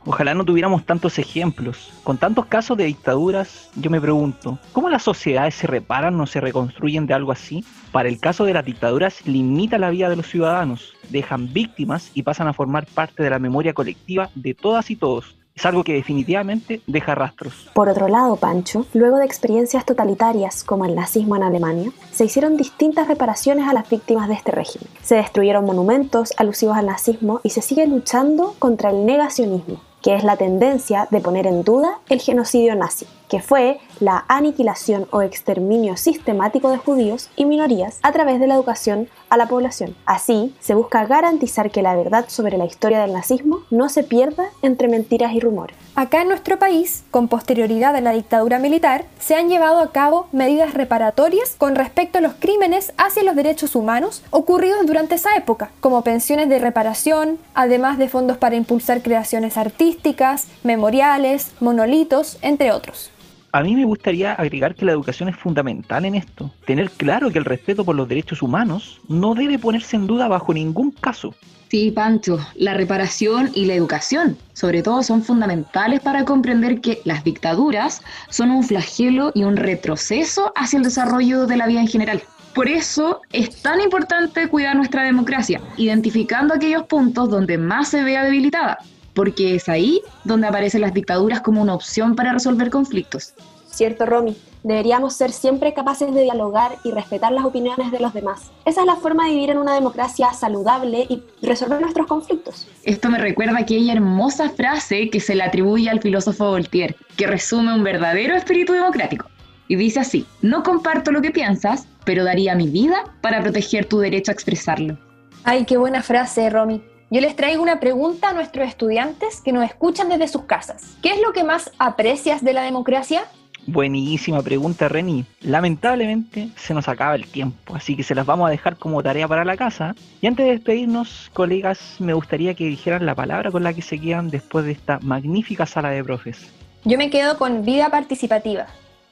Ojalá 0.07 0.35
no 0.35 0.45
tuviéramos 0.45 0.85
tantos 0.85 1.17
ejemplos. 1.17 1.91
Con 2.03 2.17
tantos 2.17 2.45
casos 2.45 2.77
de 2.77 2.83
dictaduras, 2.83 3.71
yo 3.75 3.89
me 3.89 3.99
pregunto, 3.99 4.59
¿cómo 4.71 4.87
las 4.87 5.01
sociedades 5.01 5.55
se 5.55 5.65
reparan 5.65 6.21
o 6.21 6.27
se 6.27 6.39
reconstruyen 6.39 7.07
de 7.07 7.15
algo 7.15 7.31
así? 7.31 7.65
Para 7.91 8.07
el 8.07 8.19
caso 8.19 8.45
de 8.45 8.53
las 8.53 8.63
dictaduras, 8.63 9.25
limita 9.25 9.79
la 9.79 9.89
vida 9.89 10.07
de 10.07 10.15
los 10.15 10.27
ciudadanos, 10.27 10.93
dejan 11.09 11.51
víctimas 11.51 12.11
y 12.13 12.21
pasan 12.21 12.47
a 12.47 12.53
formar 12.53 12.85
parte 12.85 13.23
de 13.23 13.31
la 13.31 13.39
memoria 13.39 13.73
colectiva 13.73 14.29
de 14.35 14.53
todas 14.53 14.91
y 14.91 14.95
todos. 14.95 15.35
Es 15.55 15.65
algo 15.65 15.83
que 15.83 15.93
definitivamente 15.93 16.81
deja 16.85 17.15
rastros. 17.15 17.69
Por 17.73 17.89
otro 17.89 18.07
lado, 18.07 18.35
Pancho, 18.35 18.85
luego 18.93 19.17
de 19.17 19.25
experiencias 19.25 19.85
totalitarias 19.85 20.63
como 20.65 20.85
el 20.85 20.93
nazismo 20.93 21.35
en 21.37 21.43
Alemania, 21.43 21.91
se 22.11 22.25
hicieron 22.25 22.57
distintas 22.57 23.07
reparaciones 23.07 23.67
a 23.67 23.73
las 23.73 23.89
víctimas 23.89 24.27
de 24.27 24.35
este 24.35 24.51
régimen. 24.51 24.89
Se 25.01 25.15
destruyeron 25.15 25.65
monumentos 25.65 26.33
alusivos 26.37 26.77
al 26.77 26.87
nazismo 26.87 27.39
y 27.41 27.51
se 27.51 27.61
sigue 27.61 27.87
luchando 27.87 28.53
contra 28.59 28.91
el 28.91 29.05
negacionismo 29.05 29.79
que 30.05 30.13
es 30.13 30.23
la 30.23 30.37
tendencia 30.37 31.07
de 31.09 31.19
poner 31.19 31.47
en 31.47 31.63
duda 31.63 31.97
el 32.09 32.21
genocidio 32.21 32.75
nazi, 32.75 33.07
que 33.29 33.41
fue 33.41 33.79
la 33.99 34.25
aniquilación 34.27 35.07
o 35.11 35.21
exterminio 35.21 35.97
sistemático 35.97 36.69
de 36.69 36.77
judíos 36.77 37.29
y 37.35 37.45
minorías 37.45 37.99
a 38.03 38.11
través 38.11 38.39
de 38.39 38.47
la 38.47 38.55
educación 38.55 39.09
a 39.29 39.37
la 39.37 39.47
población. 39.47 39.95
Así, 40.05 40.55
se 40.59 40.75
busca 40.75 41.05
garantizar 41.05 41.71
que 41.71 41.81
la 41.81 41.95
verdad 41.95 42.25
sobre 42.27 42.57
la 42.57 42.65
historia 42.65 43.01
del 43.01 43.13
nazismo 43.13 43.61
no 43.69 43.89
se 43.89 44.03
pierda 44.03 44.45
entre 44.61 44.87
mentiras 44.87 45.33
y 45.33 45.39
rumores. 45.39 45.75
Acá 45.95 46.21
en 46.21 46.27
nuestro 46.27 46.59
país, 46.59 47.05
con 47.09 47.29
posterioridad 47.29 47.95
a 47.95 48.01
la 48.01 48.11
dictadura 48.11 48.59
militar, 48.59 49.05
se 49.17 49.35
han 49.35 49.47
llevado 49.47 49.79
a 49.79 49.91
cabo 49.91 50.27
medidas 50.33 50.73
reparatorias 50.73 51.55
con 51.57 51.75
respecto 51.75 52.17
a 52.17 52.21
los 52.21 52.33
crímenes 52.33 52.93
hacia 52.97 53.23
los 53.23 53.35
derechos 53.35 53.75
humanos 53.75 54.21
ocurridos 54.29 54.85
durante 54.85 55.15
esa 55.15 55.35
época, 55.37 55.71
como 55.79 56.01
pensiones 56.01 56.49
de 56.49 56.59
reparación, 56.59 57.39
además 57.53 57.97
de 57.97 58.09
fondos 58.09 58.37
para 58.37 58.57
impulsar 58.57 59.01
creaciones 59.01 59.57
artísticas, 59.57 60.47
memoriales, 60.63 61.53
monolitos, 61.61 62.37
entre 62.41 62.73
otros. 62.73 63.11
A 63.55 63.63
mí 63.63 63.73
me 63.73 63.85
gustaría 63.85 64.33
agregar 64.33 64.75
que 64.75 64.83
la 64.83 64.91
educación 64.91 65.29
es 65.29 65.37
fundamental 65.37 66.03
en 66.03 66.15
esto. 66.15 66.51
Tener 66.65 66.91
claro 66.91 67.31
que 67.31 67.39
el 67.39 67.45
respeto 67.45 67.85
por 67.85 67.95
los 67.95 68.05
derechos 68.05 68.41
humanos 68.41 68.99
no 69.07 69.33
debe 69.33 69.57
ponerse 69.57 69.95
en 69.95 70.07
duda 70.07 70.27
bajo 70.27 70.53
ningún 70.53 70.91
caso. 70.91 71.33
Sí, 71.69 71.89
Pancho, 71.89 72.37
la 72.55 72.73
reparación 72.73 73.51
y 73.53 73.63
la 73.63 73.73
educación, 73.73 74.37
sobre 74.51 74.83
todo, 74.83 75.03
son 75.03 75.23
fundamentales 75.23 76.01
para 76.01 76.25
comprender 76.25 76.81
que 76.81 76.99
las 77.05 77.23
dictaduras 77.23 78.01
son 78.27 78.51
un 78.51 78.61
flagelo 78.61 79.31
y 79.33 79.45
un 79.45 79.55
retroceso 79.55 80.51
hacia 80.57 80.75
el 80.75 80.83
desarrollo 80.83 81.47
de 81.47 81.55
la 81.55 81.67
vida 81.67 81.79
en 81.79 81.87
general. 81.87 82.21
Por 82.53 82.67
eso 82.67 83.21
es 83.31 83.61
tan 83.61 83.79
importante 83.79 84.49
cuidar 84.49 84.75
nuestra 84.75 85.03
democracia, 85.03 85.61
identificando 85.77 86.53
aquellos 86.53 86.83
puntos 86.87 87.29
donde 87.29 87.57
más 87.57 87.87
se 87.87 88.03
vea 88.03 88.25
debilitada, 88.25 88.79
porque 89.15 89.55
es 89.55 89.67
ahí 89.69 90.01
donde 90.23 90.47
aparecen 90.47 90.81
las 90.81 90.93
dictaduras 90.93 91.41
como 91.41 91.61
una 91.61 91.73
opción 91.73 92.15
para 92.15 92.33
resolver 92.33 92.69
conflictos. 92.69 93.33
Cierto, 93.67 94.05
Romy. 94.05 94.37
Deberíamos 94.63 95.13
ser 95.13 95.31
siempre 95.31 95.73
capaces 95.75 96.11
de 96.13 96.23
dialogar 96.23 96.77
y 96.83 96.91
respetar 96.91 97.31
las 97.31 97.45
opiniones 97.45 97.91
de 97.91 97.99
los 97.99 98.13
demás. 98.13 98.51
Esa 98.65 98.81
es 98.81 98.87
la 98.87 98.95
forma 98.95 99.25
de 99.25 99.33
vivir 99.33 99.51
en 99.51 99.59
una 99.59 99.75
democracia 99.75 100.33
saludable 100.33 101.05
y 101.07 101.21
resolver 101.43 101.81
nuestros 101.81 102.07
conflictos. 102.07 102.67
Esto 102.83 103.09
me 103.09 103.19
recuerda 103.19 103.59
aquella 103.59 103.93
hermosa 103.93 104.49
frase 104.49 105.09
que 105.11 105.19
se 105.19 105.35
le 105.35 105.43
atribuye 105.43 105.87
al 105.89 106.01
filósofo 106.01 106.49
Voltaire, 106.49 106.95
que 107.15 107.27
resume 107.27 107.75
un 107.75 107.83
verdadero 107.83 108.35
espíritu 108.35 108.73
democrático. 108.73 109.27
Y 109.67 109.75
dice 109.75 109.99
así, 109.99 110.25
no 110.41 110.63
comparto 110.63 111.11
lo 111.11 111.21
que 111.21 111.31
piensas, 111.31 111.87
pero 112.03 112.23
daría 112.23 112.55
mi 112.55 112.67
vida 112.67 113.03
para 113.21 113.41
proteger 113.41 113.85
tu 113.85 113.99
derecho 113.99 114.31
a 114.31 114.33
expresarlo. 114.33 114.97
Ay, 115.43 115.65
qué 115.65 115.77
buena 115.77 116.01
frase, 116.01 116.49
Romy. 116.49 116.81
Yo 117.11 117.21
les 117.21 117.35
traigo 117.35 117.61
una 117.61 117.79
pregunta 117.79 118.29
a 118.29 118.33
nuestros 118.33 118.67
estudiantes 118.67 119.39
que 119.41 119.51
nos 119.51 119.63
escuchan 119.63 120.09
desde 120.09 120.27
sus 120.27 120.43
casas. 120.43 120.97
¿Qué 121.03 121.09
es 121.09 121.21
lo 121.21 121.33
que 121.33 121.43
más 121.43 121.71
aprecias 121.77 122.43
de 122.43 122.53
la 122.53 122.63
democracia? 122.63 123.25
Buenísima 123.67 124.41
pregunta, 124.41 124.87
Reni. 124.87 125.23
Lamentablemente 125.41 126.49
se 126.55 126.73
nos 126.73 126.87
acaba 126.87 127.15
el 127.15 127.27
tiempo, 127.27 127.75
así 127.75 127.95
que 127.95 128.03
se 128.03 128.15
las 128.15 128.25
vamos 128.25 128.47
a 128.47 128.51
dejar 128.51 128.77
como 128.77 129.03
tarea 129.03 129.27
para 129.27 129.45
la 129.45 129.55
casa. 129.55 129.95
Y 130.19 130.27
antes 130.27 130.45
de 130.45 130.53
despedirnos, 130.53 131.29
colegas, 131.33 131.79
me 131.99 132.13
gustaría 132.13 132.55
que 132.55 132.65
dijeran 132.65 133.05
la 133.05 133.13
palabra 133.13 133.51
con 133.51 133.63
la 133.63 133.73
que 133.73 133.83
se 133.83 133.99
quedan 133.99 134.29
después 134.29 134.65
de 134.65 134.71
esta 134.71 134.99
magnífica 134.99 135.67
sala 135.67 135.89
de 135.91 136.03
profes. 136.03 136.47
Yo 136.85 136.97
me 136.97 137.11
quedo 137.11 137.37
con 137.37 137.63
vida 137.65 137.89
participativa. 137.89 138.65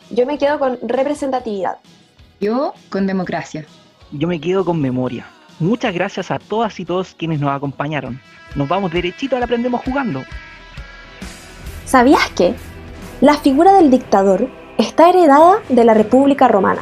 Yo 0.09 0.25
me 0.25 0.39
quedo 0.39 0.57
con 0.57 0.79
representatividad. 0.81 1.77
Yo 2.39 2.73
con 2.89 3.05
democracia. 3.05 3.65
Yo 4.11 4.27
me 4.27 4.39
quedo 4.41 4.65
con 4.65 4.81
memoria. 4.81 5.25
Muchas 5.59 5.93
gracias 5.93 6.31
a 6.31 6.39
todas 6.39 6.79
y 6.79 6.85
todos 6.85 7.13
quienes 7.13 7.39
nos 7.39 7.51
acompañaron. 7.51 8.19
Nos 8.55 8.67
vamos 8.67 8.91
derechito 8.91 9.37
al 9.37 9.43
Aprendemos 9.43 9.81
Jugando. 9.83 10.23
¿Sabías 11.85 12.27
que 12.31 12.55
la 13.21 13.35
figura 13.35 13.73
del 13.73 13.91
dictador 13.91 14.49
está 14.77 15.09
heredada 15.09 15.57
de 15.69 15.83
la 15.83 15.93
República 15.93 16.47
Romana? 16.47 16.81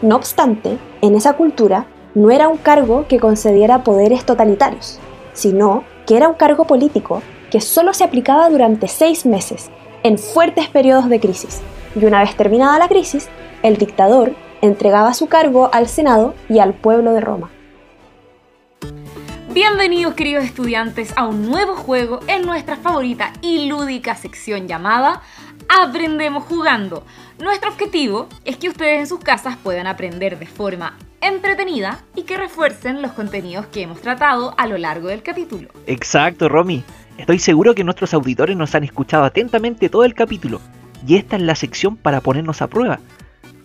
No 0.00 0.16
obstante, 0.16 0.78
en 1.02 1.14
esa 1.14 1.34
cultura 1.34 1.86
no 2.14 2.30
era 2.30 2.48
un 2.48 2.56
cargo 2.56 3.06
que 3.08 3.20
concediera 3.20 3.84
poderes 3.84 4.24
totalitarios, 4.24 4.98
sino 5.34 5.84
que 6.06 6.16
era 6.16 6.28
un 6.28 6.34
cargo 6.34 6.66
político 6.66 7.22
que 7.50 7.60
solo 7.60 7.92
se 7.92 8.04
aplicaba 8.04 8.48
durante 8.48 8.88
seis 8.88 9.26
meses, 9.26 9.70
en 10.02 10.18
fuertes 10.18 10.68
periodos 10.68 11.08
de 11.08 11.20
crisis. 11.20 11.60
Y 11.94 12.04
una 12.04 12.20
vez 12.20 12.34
terminada 12.36 12.78
la 12.78 12.88
crisis, 12.88 13.28
el 13.62 13.76
dictador 13.76 14.34
entregaba 14.62 15.14
su 15.14 15.26
cargo 15.26 15.68
al 15.72 15.88
Senado 15.88 16.34
y 16.48 16.58
al 16.58 16.74
pueblo 16.74 17.12
de 17.12 17.20
Roma. 17.20 17.50
Bienvenidos 19.50 20.12
queridos 20.12 20.44
estudiantes 20.44 21.14
a 21.16 21.26
un 21.26 21.48
nuevo 21.48 21.74
juego 21.74 22.20
en 22.28 22.42
nuestra 22.42 22.76
favorita 22.76 23.32
y 23.40 23.66
lúdica 23.66 24.14
sección 24.14 24.68
llamada 24.68 25.22
Aprendemos 25.68 26.44
jugando. 26.44 27.06
Nuestro 27.38 27.70
objetivo 27.70 28.28
es 28.44 28.58
que 28.58 28.68
ustedes 28.68 29.00
en 29.00 29.06
sus 29.06 29.20
casas 29.20 29.56
puedan 29.56 29.86
aprender 29.86 30.38
de 30.38 30.46
forma 30.46 30.98
entretenida 31.22 32.04
y 32.14 32.24
que 32.24 32.36
refuercen 32.36 33.00
los 33.00 33.12
contenidos 33.12 33.66
que 33.68 33.80
hemos 33.80 34.02
tratado 34.02 34.54
a 34.58 34.66
lo 34.66 34.76
largo 34.76 35.08
del 35.08 35.22
capítulo. 35.22 35.70
Exacto, 35.86 36.50
Romy. 36.50 36.84
Estoy 37.16 37.38
seguro 37.38 37.74
que 37.74 37.84
nuestros 37.84 38.12
auditores 38.12 38.54
nos 38.54 38.74
han 38.74 38.84
escuchado 38.84 39.24
atentamente 39.24 39.88
todo 39.88 40.04
el 40.04 40.12
capítulo 40.12 40.60
y 41.06 41.16
esta 41.16 41.36
es 41.36 41.42
la 41.42 41.54
sección 41.54 41.96
para 41.96 42.20
ponernos 42.20 42.60
a 42.60 42.66
prueba. 42.66 43.00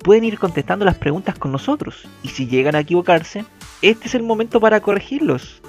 Pueden 0.01 0.23
ir 0.23 0.39
contestando 0.39 0.85
las 0.85 0.95
preguntas 0.95 1.37
con 1.37 1.51
nosotros 1.51 2.07
y 2.23 2.29
si 2.29 2.47
llegan 2.47 2.75
a 2.75 2.79
equivocarse, 2.79 3.43
este 3.81 4.07
es 4.07 4.15
el 4.15 4.23
momento 4.23 4.61
para 4.61 4.79
corregirlos. 4.79 5.61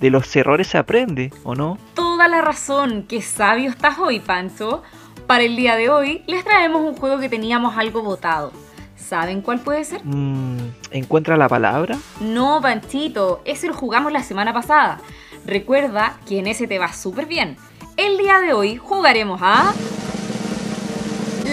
De 0.00 0.08
los 0.08 0.34
errores 0.34 0.66
se 0.66 0.78
aprende, 0.78 1.30
¿o 1.44 1.54
no? 1.54 1.76
Toda 1.94 2.26
la 2.26 2.40
razón, 2.40 3.04
qué 3.06 3.20
sabio 3.20 3.68
estás 3.68 3.98
hoy, 3.98 4.18
Pancho. 4.18 4.82
Para 5.26 5.44
el 5.44 5.56
día 5.56 5.76
de 5.76 5.90
hoy 5.90 6.22
les 6.26 6.42
traemos 6.42 6.80
un 6.82 6.96
juego 6.96 7.20
que 7.20 7.28
teníamos 7.28 7.76
algo 7.76 8.02
votado. 8.02 8.50
¿Saben 8.96 9.42
cuál 9.42 9.60
puede 9.60 9.84
ser? 9.84 10.00
Mm, 10.04 10.56
¿Encuentra 10.90 11.36
la 11.36 11.48
palabra? 11.48 11.98
No, 12.20 12.60
Panchito, 12.62 13.42
ese 13.44 13.66
lo 13.66 13.74
jugamos 13.74 14.10
la 14.10 14.22
semana 14.22 14.54
pasada. 14.54 15.00
Recuerda 15.44 16.18
que 16.26 16.38
en 16.38 16.46
ese 16.46 16.66
te 16.66 16.78
va 16.78 16.92
súper 16.94 17.26
bien. 17.26 17.58
El 17.98 18.16
día 18.16 18.40
de 18.40 18.54
hoy 18.54 18.76
jugaremos 18.76 19.40
a... 19.42 19.74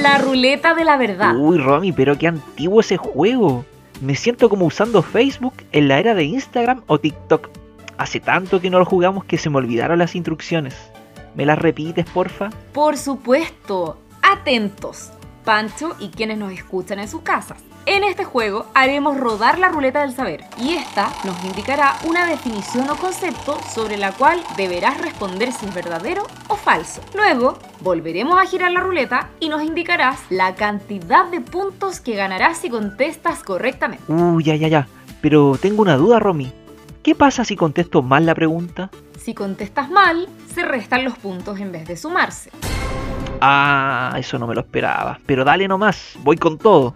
La 0.02 0.20
ruleta 0.20 0.74
de 0.74 0.86
la 0.86 0.96
verdad. 0.96 1.36
Uy, 1.36 1.58
Romy, 1.58 1.92
pero 1.92 2.18
qué 2.18 2.28
antiguo 2.28 2.80
ese 2.80 2.96
juego. 2.96 3.66
Me 4.00 4.16
siento 4.16 4.48
como 4.48 4.66
usando 4.66 5.02
Facebook 5.02 5.54
en 5.74 5.90
la 5.90 6.00
era 6.00 6.14
de 6.14 6.24
Instagram 6.24 6.84
o 6.88 7.00
TikTok. 7.00 7.50
Hace 7.98 8.20
tanto 8.20 8.62
que 8.62 8.70
no 8.70 8.80
lo 8.80 8.86
jugamos 8.86 9.26
que 9.26 9.38
se 9.38 9.50
me 9.50 9.58
olvidaron 9.58 10.00
las 10.00 10.16
instrucciones. 10.16 10.76
¿Me 11.36 11.46
las 11.46 11.58
repites, 11.58 12.06
porfa? 12.06 12.50
Por 12.74 12.98
supuesto. 12.98 14.00
Atentos. 14.22 15.12
Pancho 15.44 15.96
y 16.00 16.10
quienes 16.10 16.38
nos 16.38 16.52
escuchan 16.52 17.00
en 17.00 17.08
sus 17.08 17.22
casas. 17.22 17.64
En 17.86 18.04
este 18.04 18.26
juego 18.26 18.66
haremos 18.74 19.18
rodar 19.18 19.58
la 19.60 19.70
ruleta 19.70 20.02
del 20.02 20.12
saber 20.12 20.44
y 20.62 20.74
esta 20.74 21.10
nos 21.24 21.42
indicará 21.46 21.96
una 22.06 22.28
definición 22.28 22.90
o 22.90 22.98
concepto 22.98 23.58
sobre 23.74 23.96
la 23.96 24.12
cual 24.12 24.42
deberás 24.58 25.00
responder 25.00 25.54
si 25.54 25.66
es 25.66 25.74
verdadero 25.74 26.24
o 26.50 26.58
falso. 26.58 27.02
Luego 27.16 27.58
volveremos 27.80 28.38
a 28.38 28.46
girar 28.46 28.72
la 28.74 28.82
ruleta 28.82 29.30
y 29.40 29.48
nos 29.48 29.64
indicarás 29.64 30.20
la 30.30 30.56
cantidad 30.56 31.28
de 31.32 31.40
puntos 31.40 32.02
que 32.02 32.16
ganarás 32.16 32.58
si 32.58 32.70
contestas 32.70 33.42
correctamente. 33.42 34.12
Uh, 34.12 34.42
ya, 34.42 34.56
ya, 34.56 34.68
ya. 34.68 34.88
Pero 35.22 35.58
tengo 35.58 35.82
una 35.82 35.96
duda, 35.96 36.20
Romy. 36.20 36.52
¿Qué 37.08 37.16
pasa 37.16 37.46
si 37.46 37.56
contesto 37.56 38.02
mal 38.02 38.26
la 38.26 38.36
pregunta? 38.36 38.90
Si 39.18 39.34
contestas 39.34 39.90
mal, 39.90 40.28
se 40.54 40.62
restan 40.62 41.06
los 41.06 41.18
puntos 41.18 41.58
en 41.58 41.72
vez 41.72 41.88
de 41.88 41.96
sumarse. 41.96 42.52
Ah, 43.40 44.14
eso 44.18 44.38
no 44.38 44.46
me 44.46 44.54
lo 44.54 44.60
esperaba. 44.60 45.18
Pero 45.26 45.46
dale 45.46 45.70
nomás, 45.70 46.18
voy 46.22 46.36
con 46.36 46.58
todo. 46.58 46.96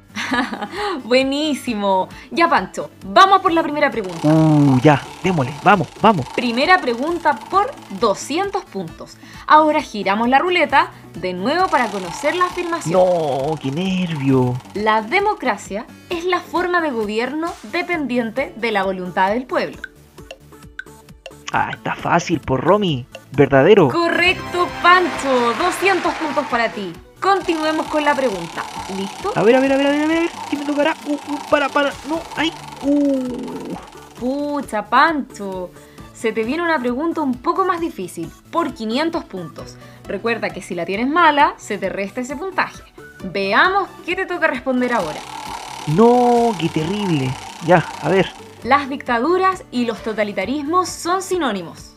Buenísimo. 1.06 2.10
Ya, 2.30 2.50
Pancho, 2.50 2.92
vamos 3.06 3.40
por 3.40 3.54
la 3.54 3.64
primera 3.64 3.90
pregunta. 3.90 4.28
Uh, 4.28 4.82
ya, 4.82 5.02
démosle, 5.24 5.54
vamos, 5.64 5.88
vamos. 6.02 6.26
Primera 6.36 6.78
pregunta 6.80 7.40
por 7.50 7.72
200 8.02 8.66
puntos. 8.66 9.16
Ahora 9.48 9.82
giramos 9.82 10.28
la 10.28 10.40
ruleta 10.40 10.92
de 11.22 11.32
nuevo 11.32 11.70
para 11.70 11.88
conocer 11.88 12.36
la 12.36 12.48
afirmación. 12.48 13.00
No, 13.00 13.56
qué 13.62 13.72
nervio. 13.72 14.60
La 14.74 15.04
democracia 15.04 15.86
es 16.10 16.26
la 16.26 16.42
forma 16.42 16.82
de 16.82 16.92
gobierno 16.92 17.54
dependiente 17.72 18.54
de 18.58 18.72
la 18.74 18.84
voluntad 18.84 19.30
del 19.30 19.46
pueblo. 19.46 19.78
Ah, 21.52 21.72
está 21.74 21.96
fácil, 21.96 22.40
por 22.40 22.62
Romy. 22.62 23.06
Verdadero. 23.32 23.90
Correcto, 23.90 24.68
Pancho. 24.82 25.54
200 25.60 26.14
puntos 26.14 26.46
para 26.48 26.70
ti. 26.70 26.94
Continuemos 27.20 27.88
con 27.88 28.04
la 28.04 28.16
pregunta. 28.16 28.64
¿Listo? 28.98 29.34
A 29.36 29.44
ver, 29.44 29.56
a 29.56 29.60
ver, 29.60 29.74
a 29.74 29.78
ver, 29.78 29.88
a 29.88 29.92
ver, 29.92 30.04
a 30.04 30.08
ver. 30.08 30.30
¿Qué 30.50 30.58
me 30.58 30.66
tocará? 30.66 30.96
Uh, 31.06 31.14
uh, 31.14 31.50
para, 31.50 31.70
para. 31.70 31.92
No, 32.08 32.22
ay. 32.36 32.52
Uh. 32.84 33.76
Pucha, 34.20 34.90
Pancho. 34.90 35.72
Se 36.14 36.32
te 36.32 36.44
viene 36.44 36.64
una 36.64 36.80
pregunta 36.80 37.22
un 37.22 37.34
poco 37.34 37.66
más 37.66 37.82
difícil, 37.82 38.32
por 38.52 38.74
500 38.74 39.26
puntos. 39.26 39.76
Recuerda 40.08 40.52
que 40.52 40.62
si 40.62 40.76
la 40.76 40.86
tienes 40.86 41.08
mala, 41.08 41.56
se 41.58 41.78
te 41.78 41.90
resta 41.90 42.22
ese 42.22 42.36
puntaje. 42.36 42.84
Veamos 43.24 43.90
qué 44.06 44.16
te 44.16 44.26
toca 44.26 44.48
responder 44.48 44.94
ahora. 44.94 45.20
No, 45.96 46.56
qué 46.60 46.70
terrible. 46.70 47.34
Ya, 47.66 47.84
a 48.02 48.10
ver. 48.10 48.32
Las 48.64 48.90
dictaduras 48.90 49.64
y 49.72 49.86
los 49.86 50.04
totalitarismos 50.04 50.88
son 50.88 51.24
sinónimos. 51.24 51.96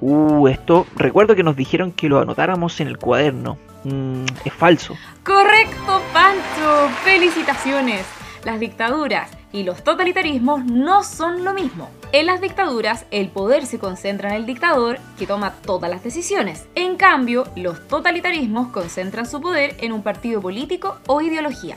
Uh, 0.00 0.48
esto, 0.48 0.86
recuerdo 0.96 1.36
que 1.36 1.44
nos 1.44 1.54
dijeron 1.54 1.92
que 1.92 2.08
lo 2.08 2.18
anotáramos 2.18 2.80
en 2.80 2.88
el 2.88 2.98
cuaderno. 2.98 3.58
Mm, 3.84 4.24
es 4.44 4.52
falso. 4.52 4.96
Correcto, 5.24 6.00
Pancho. 6.12 6.88
Felicitaciones. 7.04 8.04
Las 8.44 8.58
dictaduras 8.58 9.30
y 9.52 9.62
los 9.62 9.84
totalitarismos 9.84 10.64
no 10.64 11.04
son 11.04 11.44
lo 11.44 11.54
mismo. 11.54 11.90
En 12.10 12.26
las 12.26 12.40
dictaduras, 12.40 13.04
el 13.10 13.28
poder 13.28 13.66
se 13.66 13.78
concentra 13.78 14.30
en 14.30 14.36
el 14.36 14.46
dictador, 14.46 14.98
que 15.16 15.26
toma 15.26 15.52
todas 15.52 15.90
las 15.90 16.02
decisiones. 16.02 16.66
En 16.74 16.96
cambio, 16.96 17.44
los 17.54 17.86
totalitarismos 17.86 18.68
concentran 18.68 19.26
su 19.26 19.40
poder 19.40 19.76
en 19.80 19.92
un 19.92 20.02
partido 20.02 20.40
político 20.40 20.98
o 21.06 21.20
ideología. 21.20 21.76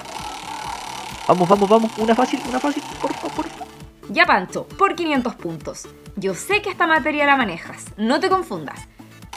Vamos, 1.28 1.48
vamos, 1.48 1.70
vamos. 1.70 1.92
Una 1.98 2.16
fácil, 2.16 2.40
una 2.50 2.60
fácil. 2.60 2.84
Por 3.00 3.14
favor, 3.14 3.36
por 3.36 3.48
favor. 3.48 3.71
Ya, 4.14 4.26
Pancho, 4.26 4.68
por 4.68 4.96
500 4.96 5.36
puntos. 5.36 5.88
Yo 6.18 6.36
sé 6.36 6.62
que 6.62 6.70
esta 6.70 6.86
materia 6.86 7.26
la 7.26 7.38
manejas, 7.38 7.86
no 7.96 8.20
te 8.20 8.28
confundas. 8.28 8.90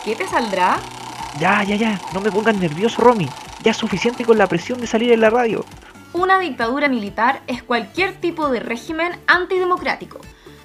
¿Qué 0.05 0.17
te 0.17 0.27
saldrá? 0.27 0.79
Ya, 1.39 1.63
ya, 1.63 1.77
ya. 1.77 2.01
No 2.13 2.21
me 2.21 2.33
pongas 2.33 2.57
nervioso, 2.57 3.01
Romy. 3.01 3.29
Ya 3.63 3.71
es 3.71 3.77
suficiente 3.77 4.25
con 4.25 4.37
la 4.37 4.49
presión 4.49 4.81
de 4.81 4.89
salir 4.89 5.13
en 5.13 5.21
la 5.21 5.31
radio. 5.31 5.65
Una 6.13 6.41
dictadura 6.41 6.89
militar 6.89 7.43
es 7.47 7.63
cualquier 7.63 8.15
tipo 8.21 8.49
de 8.49 8.59
régimen 8.59 9.13
antidemocrático, 9.29 10.19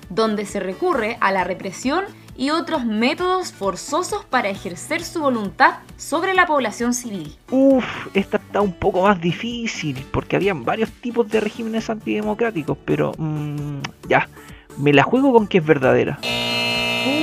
donde 0.09 0.47
se 0.47 0.59
recurre 0.59 1.17
a 1.21 1.31
la 1.31 1.43
represión 1.43 2.05
y 2.39 2.51
otros 2.51 2.85
métodos 2.85 3.51
forzosos 3.51 4.23
para 4.23 4.47
ejercer 4.47 5.03
su 5.03 5.19
voluntad 5.19 5.79
sobre 5.97 6.33
la 6.33 6.45
población 6.47 6.93
civil. 6.93 7.35
Uf, 7.51 7.83
esta 8.13 8.37
está 8.37 8.61
un 8.61 8.71
poco 8.71 9.01
más 9.01 9.19
difícil, 9.19 10.05
porque 10.09 10.37
habían 10.37 10.63
varios 10.63 10.89
tipos 10.89 11.27
de 11.27 11.41
regímenes 11.41 11.89
antidemocráticos, 11.89 12.77
pero 12.85 13.11
mmm, 13.17 13.81
ya, 14.07 14.29
me 14.77 14.93
la 14.93 15.03
juego 15.03 15.33
con 15.33 15.47
que 15.47 15.57
es 15.57 15.65
verdadera. 15.65 16.17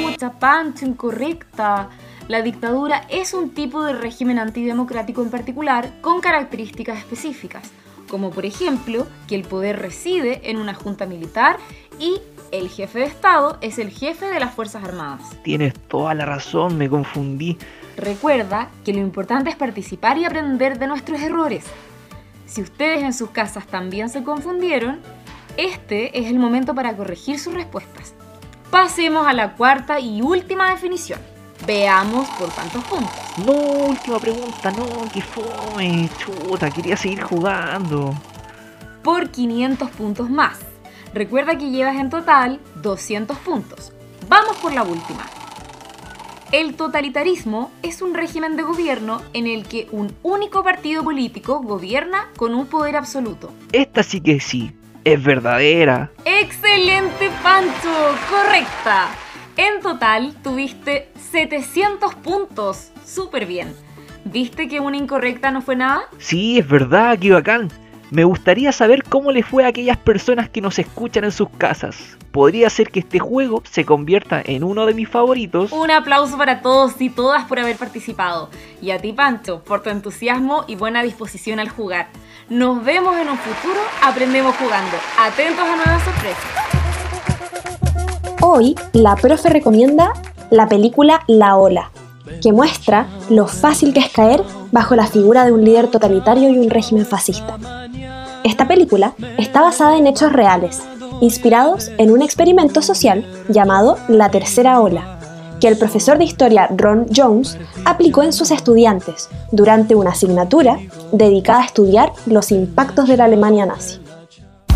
Pucha, 0.04 0.32
Pancho, 0.32 0.84
incorrecta. 0.84 1.88
La 2.28 2.42
dictadura 2.42 3.06
es 3.08 3.32
un 3.32 3.54
tipo 3.54 3.84
de 3.84 3.94
régimen 3.94 4.38
antidemocrático 4.38 5.22
en 5.22 5.30
particular 5.30 5.92
con 6.02 6.20
características 6.20 6.98
específicas, 6.98 7.70
como 8.10 8.30
por 8.32 8.44
ejemplo 8.44 9.06
que 9.26 9.36
el 9.36 9.44
poder 9.44 9.78
reside 9.78 10.50
en 10.50 10.58
una 10.58 10.74
junta 10.74 11.06
militar 11.06 11.56
y 11.98 12.20
el 12.50 12.68
jefe 12.68 13.00
de 13.00 13.04
Estado 13.06 13.58
es 13.60 13.78
el 13.78 13.90
jefe 13.90 14.26
de 14.26 14.40
las 14.40 14.54
Fuerzas 14.54 14.84
Armadas. 14.84 15.36
Tienes 15.42 15.74
toda 15.74 16.14
la 16.14 16.24
razón, 16.24 16.78
me 16.78 16.88
confundí. 16.88 17.58
Recuerda 17.96 18.70
que 18.84 18.92
lo 18.92 19.00
importante 19.00 19.50
es 19.50 19.56
participar 19.56 20.18
y 20.18 20.24
aprender 20.24 20.78
de 20.78 20.86
nuestros 20.86 21.20
errores. 21.20 21.64
Si 22.46 22.62
ustedes 22.62 23.02
en 23.02 23.12
sus 23.12 23.30
casas 23.30 23.66
también 23.66 24.08
se 24.08 24.22
confundieron, 24.22 25.00
este 25.56 26.18
es 26.18 26.26
el 26.26 26.38
momento 26.38 26.74
para 26.74 26.96
corregir 26.96 27.38
sus 27.38 27.54
respuestas. 27.54 28.14
Pasemos 28.70 29.26
a 29.26 29.32
la 29.32 29.54
cuarta 29.54 29.98
y 29.98 30.20
última 30.22 30.70
definición. 30.70 31.18
Veamos 31.66 32.28
por 32.38 32.50
cuántos 32.50 32.84
puntos. 32.84 33.14
No, 33.44 33.52
última 33.88 34.18
pregunta, 34.18 34.70
no, 34.72 34.86
que 35.12 35.22
fue. 35.22 36.08
Chuta, 36.18 36.70
quería 36.70 36.96
seguir 36.96 37.22
jugando. 37.22 38.14
Por 39.02 39.30
500 39.30 39.90
puntos 39.90 40.28
más. 40.28 40.58
Recuerda 41.16 41.56
que 41.56 41.70
llevas 41.70 41.96
en 41.96 42.10
total 42.10 42.60
200 42.82 43.38
puntos. 43.38 43.90
Vamos 44.28 44.58
por 44.58 44.74
la 44.74 44.82
última. 44.82 45.26
El 46.52 46.74
totalitarismo 46.74 47.72
es 47.82 48.02
un 48.02 48.12
régimen 48.12 48.54
de 48.54 48.64
gobierno 48.64 49.22
en 49.32 49.46
el 49.46 49.66
que 49.66 49.88
un 49.92 50.14
único 50.22 50.62
partido 50.62 51.02
político 51.02 51.62
gobierna 51.62 52.28
con 52.36 52.54
un 52.54 52.66
poder 52.66 52.96
absoluto. 52.96 53.50
Esta 53.72 54.02
sí 54.02 54.20
que 54.20 54.40
sí, 54.40 54.72
es 55.04 55.24
verdadera. 55.24 56.10
¡Excelente, 56.26 57.30
Pancho! 57.42 58.14
¡Correcta! 58.28 59.08
En 59.56 59.80
total 59.80 60.34
tuviste 60.42 61.08
700 61.30 62.14
puntos. 62.16 62.90
Súper 63.06 63.46
bien. 63.46 63.74
¿Viste 64.26 64.68
que 64.68 64.80
una 64.80 64.98
incorrecta 64.98 65.50
no 65.50 65.62
fue 65.62 65.76
nada? 65.76 66.02
Sí, 66.18 66.58
es 66.58 66.68
verdad, 66.68 67.18
qué 67.18 67.30
bacán. 67.30 67.70
Me 68.10 68.22
gustaría 68.22 68.70
saber 68.70 69.02
cómo 69.02 69.32
le 69.32 69.42
fue 69.42 69.64
a 69.64 69.68
aquellas 69.68 69.96
personas 69.96 70.48
que 70.48 70.60
nos 70.60 70.78
escuchan 70.78 71.24
en 71.24 71.32
sus 71.32 71.48
casas. 71.48 72.16
Podría 72.30 72.70
ser 72.70 72.90
que 72.90 73.00
este 73.00 73.18
juego 73.18 73.62
se 73.68 73.84
convierta 73.84 74.40
en 74.44 74.62
uno 74.62 74.86
de 74.86 74.94
mis 74.94 75.08
favoritos. 75.08 75.72
Un 75.72 75.90
aplauso 75.90 76.38
para 76.38 76.60
todos 76.60 77.00
y 77.00 77.10
todas 77.10 77.44
por 77.46 77.58
haber 77.58 77.76
participado. 77.76 78.48
Y 78.80 78.92
a 78.92 78.98
ti, 79.00 79.12
Pancho, 79.12 79.60
por 79.64 79.82
tu 79.82 79.90
entusiasmo 79.90 80.64
y 80.68 80.76
buena 80.76 81.02
disposición 81.02 81.58
al 81.58 81.68
jugar. 81.68 82.06
Nos 82.48 82.84
vemos 82.84 83.16
en 83.16 83.28
un 83.28 83.38
futuro 83.38 83.80
Aprendemos 84.04 84.54
Jugando. 84.54 84.96
Atentos 85.18 85.64
a 85.64 85.76
nuevas 85.76 86.04
sorpresas. 86.04 86.44
Hoy, 88.40 88.76
la 88.92 89.16
profe 89.16 89.48
recomienda 89.48 90.12
la 90.50 90.68
película 90.68 91.24
La 91.26 91.56
Ola, 91.56 91.90
que 92.42 92.52
muestra 92.52 93.06
lo 93.28 93.46
fácil 93.46 93.92
que 93.92 94.00
es 94.00 94.10
caer 94.10 94.42
bajo 94.72 94.96
la 94.96 95.06
figura 95.06 95.44
de 95.44 95.52
un 95.52 95.64
líder 95.64 95.88
totalitario 95.88 96.50
y 96.50 96.58
un 96.58 96.70
régimen 96.70 97.06
fascista. 97.06 97.58
Esta 98.44 98.68
película 98.68 99.14
está 99.38 99.62
basada 99.62 99.96
en 99.96 100.06
hechos 100.06 100.32
reales, 100.32 100.82
inspirados 101.20 101.90
en 101.98 102.10
un 102.10 102.22
experimento 102.22 102.82
social 102.82 103.24
llamado 103.48 103.98
La 104.08 104.30
Tercera 104.30 104.80
Ola, 104.80 105.18
que 105.60 105.68
el 105.68 105.78
profesor 105.78 106.18
de 106.18 106.24
historia 106.24 106.68
Ron 106.76 107.06
Jones 107.14 107.58
aplicó 107.84 108.22
en 108.22 108.32
sus 108.32 108.50
estudiantes 108.50 109.28
durante 109.52 109.94
una 109.94 110.10
asignatura 110.10 110.78
dedicada 111.12 111.62
a 111.62 111.66
estudiar 111.66 112.12
los 112.26 112.52
impactos 112.52 113.08
de 113.08 113.16
la 113.16 113.24
Alemania 113.24 113.66
nazi. 113.66 114.00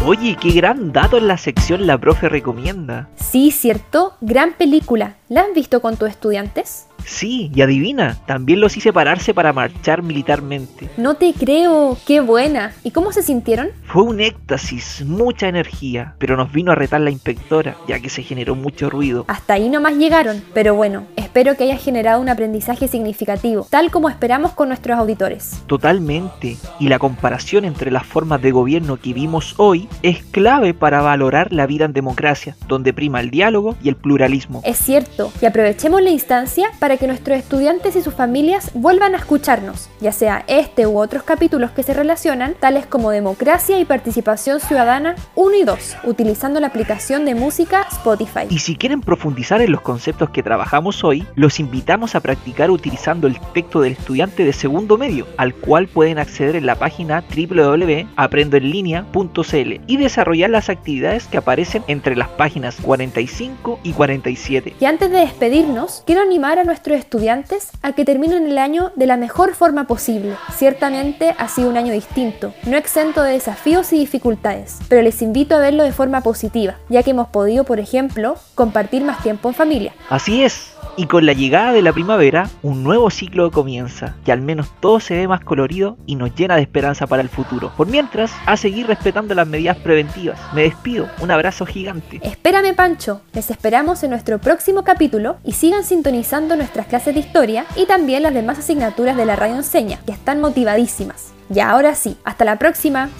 Oye, 0.07 0.35
qué 0.41 0.51
gran 0.53 0.93
dato 0.93 1.19
en 1.19 1.29
la 1.29 1.37
sección 1.37 1.87
La 1.87 1.99
Profe 1.99 2.31
recomienda. 2.31 3.11
Sí, 3.17 3.51
cierto, 3.51 4.15
gran 4.23 4.55
película. 4.55 5.17
¿La 5.29 5.43
han 5.43 5.53
visto 5.55 5.83
con 5.83 5.99
tus 5.99 6.09
estudiantes? 6.09 6.87
Sí, 7.11 7.51
y 7.53 7.61
adivina, 7.61 8.19
también 8.25 8.61
los 8.61 8.77
hice 8.77 8.93
pararse 8.93 9.35
para 9.35 9.53
marchar 9.53 10.03
militarmente. 10.03 10.89
No 10.97 11.15
te 11.15 11.35
creo, 11.35 11.99
qué 12.07 12.21
buena. 12.21 12.73
¿Y 12.85 12.93
cómo 12.93 13.11
se 13.11 13.25
sintieron? 13.25 13.71
Fue 13.85 14.05
un 14.05 14.21
éxtasis, 14.21 15.05
mucha 15.05 15.49
energía, 15.49 16.15
pero 16.19 16.37
nos 16.37 16.53
vino 16.53 16.71
a 16.71 16.77
retar 16.77 17.01
la 17.01 17.11
inspectora, 17.11 17.77
ya 17.89 17.99
que 17.99 18.09
se 18.09 18.23
generó 18.23 18.55
mucho 18.55 18.89
ruido. 18.89 19.25
Hasta 19.27 19.55
ahí 19.55 19.69
nomás 19.69 19.97
llegaron, 19.97 20.43
pero 20.55 20.77
bueno, 20.77 21.05
Espero 21.31 21.57
que 21.57 21.63
haya 21.63 21.77
generado 21.77 22.21
un 22.21 22.29
aprendizaje 22.29 22.89
significativo, 22.89 23.65
tal 23.71 23.93
como 23.93 24.09
esperamos 24.09 24.51
con 24.51 24.67
nuestros 24.67 24.99
auditores. 24.99 25.63
Totalmente. 25.69 26.57
Y 26.81 26.89
la 26.89 26.99
comparación 26.99 27.65
entre 27.65 27.93
las 27.93 28.05
formas 28.05 28.43
de 28.43 28.51
gobierno 28.51 28.97
que 28.97 29.13
vimos 29.13 29.55
hoy 29.57 29.89
es 30.03 30.25
clave 30.25 30.75
para 30.75 31.03
valorar 31.03 31.53
la 31.53 31.69
vida 31.69 31.85
en 31.85 31.93
democracia, 31.93 32.57
donde 32.67 32.93
prima 32.93 33.21
el 33.21 33.31
diálogo 33.31 33.77
y 33.81 33.91
el 33.91 33.95
pluralismo. 33.95 34.61
Es 34.65 34.79
cierto, 34.79 35.33
y 35.41 35.47
aprovechemos 35.47 36.03
la 36.03 36.11
instancia 36.11 36.73
para 36.81 36.97
que 37.01 37.07
nuestros 37.07 37.39
estudiantes 37.39 37.97
y 37.97 38.03
sus 38.03 38.13
familias 38.13 38.73
vuelvan 38.75 39.15
a 39.15 39.19
escucharnos, 39.19 39.89
ya 40.01 40.13
sea 40.13 40.45
este 40.49 40.87
u 40.87 40.99
otros 40.99 41.23
capítulos 41.23 41.71
que 41.71 41.83
se 41.83 41.95
relacionan, 41.95 42.53
tales 42.53 42.85
como 42.85 43.11
democracia 43.11 43.81
y 43.81 43.87
participación 43.87 44.61
ciudadana 44.61 45.17
1 45.35 45.57
y 45.57 45.65
2, 45.65 45.97
utilizando 46.05 46.61
la 46.61 46.67
aplicación 46.67 47.25
de 47.25 47.35
música 47.35 47.87
Spotify. 47.91 48.49
Y 48.51 48.59
si 48.59 48.77
quieren 48.77 49.01
profundizar 49.01 49.63
en 49.63 49.73
los 49.73 49.81
conceptos 49.81 50.29
que 50.29 50.43
trabajamos 50.43 51.03
hoy, 51.03 51.27
los 51.37 51.59
invitamos 51.59 52.15
a 52.15 52.21
practicar 52.21 52.71
utilizando 52.71 53.27
el 53.27 53.41
texto 53.55 53.81
del 53.81 53.93
estudiante 53.93 54.45
de 54.45 54.53
segundo 54.53 54.99
medio, 54.99 55.27
al 55.39 55.55
cual 55.55 55.89
pueden 55.89 56.19
acceder 56.19 56.55
en 56.55 56.67
la 56.67 56.75
página 56.75 57.25
www.aprendoenlinea.cl 57.35 59.81
y 59.87 59.97
desarrollar 59.97 60.51
las 60.51 60.69
actividades 60.69 61.29
que 61.29 61.39
aparecen 61.39 61.83
entre 61.87 62.15
las 62.15 62.29
páginas 62.29 62.77
45 62.83 63.81
y 63.83 63.95
47. 63.95 64.75
Y 64.79 64.85
antes 64.85 65.11
de 65.11 65.21
despedirnos, 65.21 66.03
quiero 66.05 66.21
animar 66.21 66.59
a 66.59 66.65
nuestros 66.65 66.80
estudiantes 66.89 67.71
a 67.83 67.93
que 67.93 68.05
terminen 68.05 68.47
el 68.47 68.59
año 68.59 68.93
de 68.97 69.07
la 69.07 69.17
mejor 69.17 69.55
forma 69.55 69.87
posible. 69.87 70.35
Ciertamente 70.55 71.35
ha 71.39 71.49
sido 71.49 71.71
un 71.71 71.77
año 71.77 71.93
distinto, 71.93 72.55
no 72.65 72.77
exento 72.77 73.23
de 73.23 73.33
desafíos 73.33 73.93
y 73.93 73.99
dificultades, 73.99 74.79
pero 74.89 75.03
les 75.03 75.23
invito 75.23 75.55
a 75.55 75.61
verlo 75.61 75.85
de 75.85 75.93
forma 75.93 76.21
positiva, 76.23 76.77
ya 76.89 77.03
que 77.03 77.11
hemos 77.11 77.29
podido, 77.29 77.65
por 77.65 77.81
ejemplo, 77.81 78.37
compartir 78.55 79.05
más 79.05 79.23
tiempo 79.23 79.49
en 79.49 79.55
familia. 79.55 79.95
Así 80.09 80.43
es, 80.43 80.75
y 80.97 81.07
con 81.07 81.25
la 81.25 81.33
llegada 81.33 81.73
de 81.73 81.83
la 81.83 81.93
primavera, 81.93 82.51
un 82.63 82.83
nuevo 82.83 83.11
ciclo 83.11 83.51
comienza, 83.51 84.17
que 84.25 84.33
al 84.33 84.43
menos 84.43 84.69
todo 84.81 85.01
se 85.01 85.17
ve 85.17 85.29
más 85.29 85.41
colorido 85.41 85.97
y 86.07 86.17
nos 86.17 86.35
llena 86.35 86.57
de 86.57 86.63
esperanza 86.63 87.07
para 87.07 87.23
el 87.23 87.29
futuro. 87.29 87.73
Por 87.77 87.87
mientras, 87.87 88.33
a 88.45 88.57
seguir 88.57 88.87
respetando 88.87 89.35
las 89.35 89.47
medidas 89.47 89.79
preventivas. 89.79 90.39
Me 90.55 90.63
despido, 90.63 91.09
un 91.21 91.31
abrazo 91.31 91.65
gigante. 91.65 92.21
Espérame 92.23 92.75
Pancho, 92.75 93.23
les 93.33 93.51
esperamos 93.51 94.03
en 94.03 94.11
nuestro 94.11 94.39
próximo 94.41 94.83
capítulo 94.83 95.37
y 95.45 95.53
sigan 95.53 95.85
sintonizando 95.85 96.57
nuestras 96.71 96.87
clases 96.87 97.15
de 97.15 97.21
historia 97.21 97.67
y 97.75 97.85
también 97.87 98.23
las 98.23 98.33
demás 98.33 98.61
asignaturas 98.61 99.17
de 99.17 99.27
la 99.27 99.35
radio 99.35 99.57
enseña, 99.57 99.99
que 100.07 100.13
están 100.13 100.41
motivadísimas. 100.41 101.33
Y 101.53 101.59
ahora 101.59 101.97
sí, 101.97 102.17
hasta 102.23 102.45
la 102.45 102.61
próxima. 102.61 103.11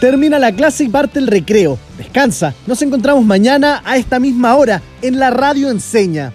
Termina 0.00 0.38
la 0.38 0.52
clase 0.52 0.84
y 0.84 0.88
parte 0.88 1.18
el 1.18 1.26
recreo. 1.26 1.78
Descansa. 1.98 2.54
Nos 2.66 2.80
encontramos 2.80 3.26
mañana 3.26 3.82
a 3.84 3.98
esta 3.98 4.18
misma 4.20 4.56
hora 4.56 4.80
en 5.02 5.18
la 5.18 5.28
radio 5.28 5.70
enseña. 5.70 6.32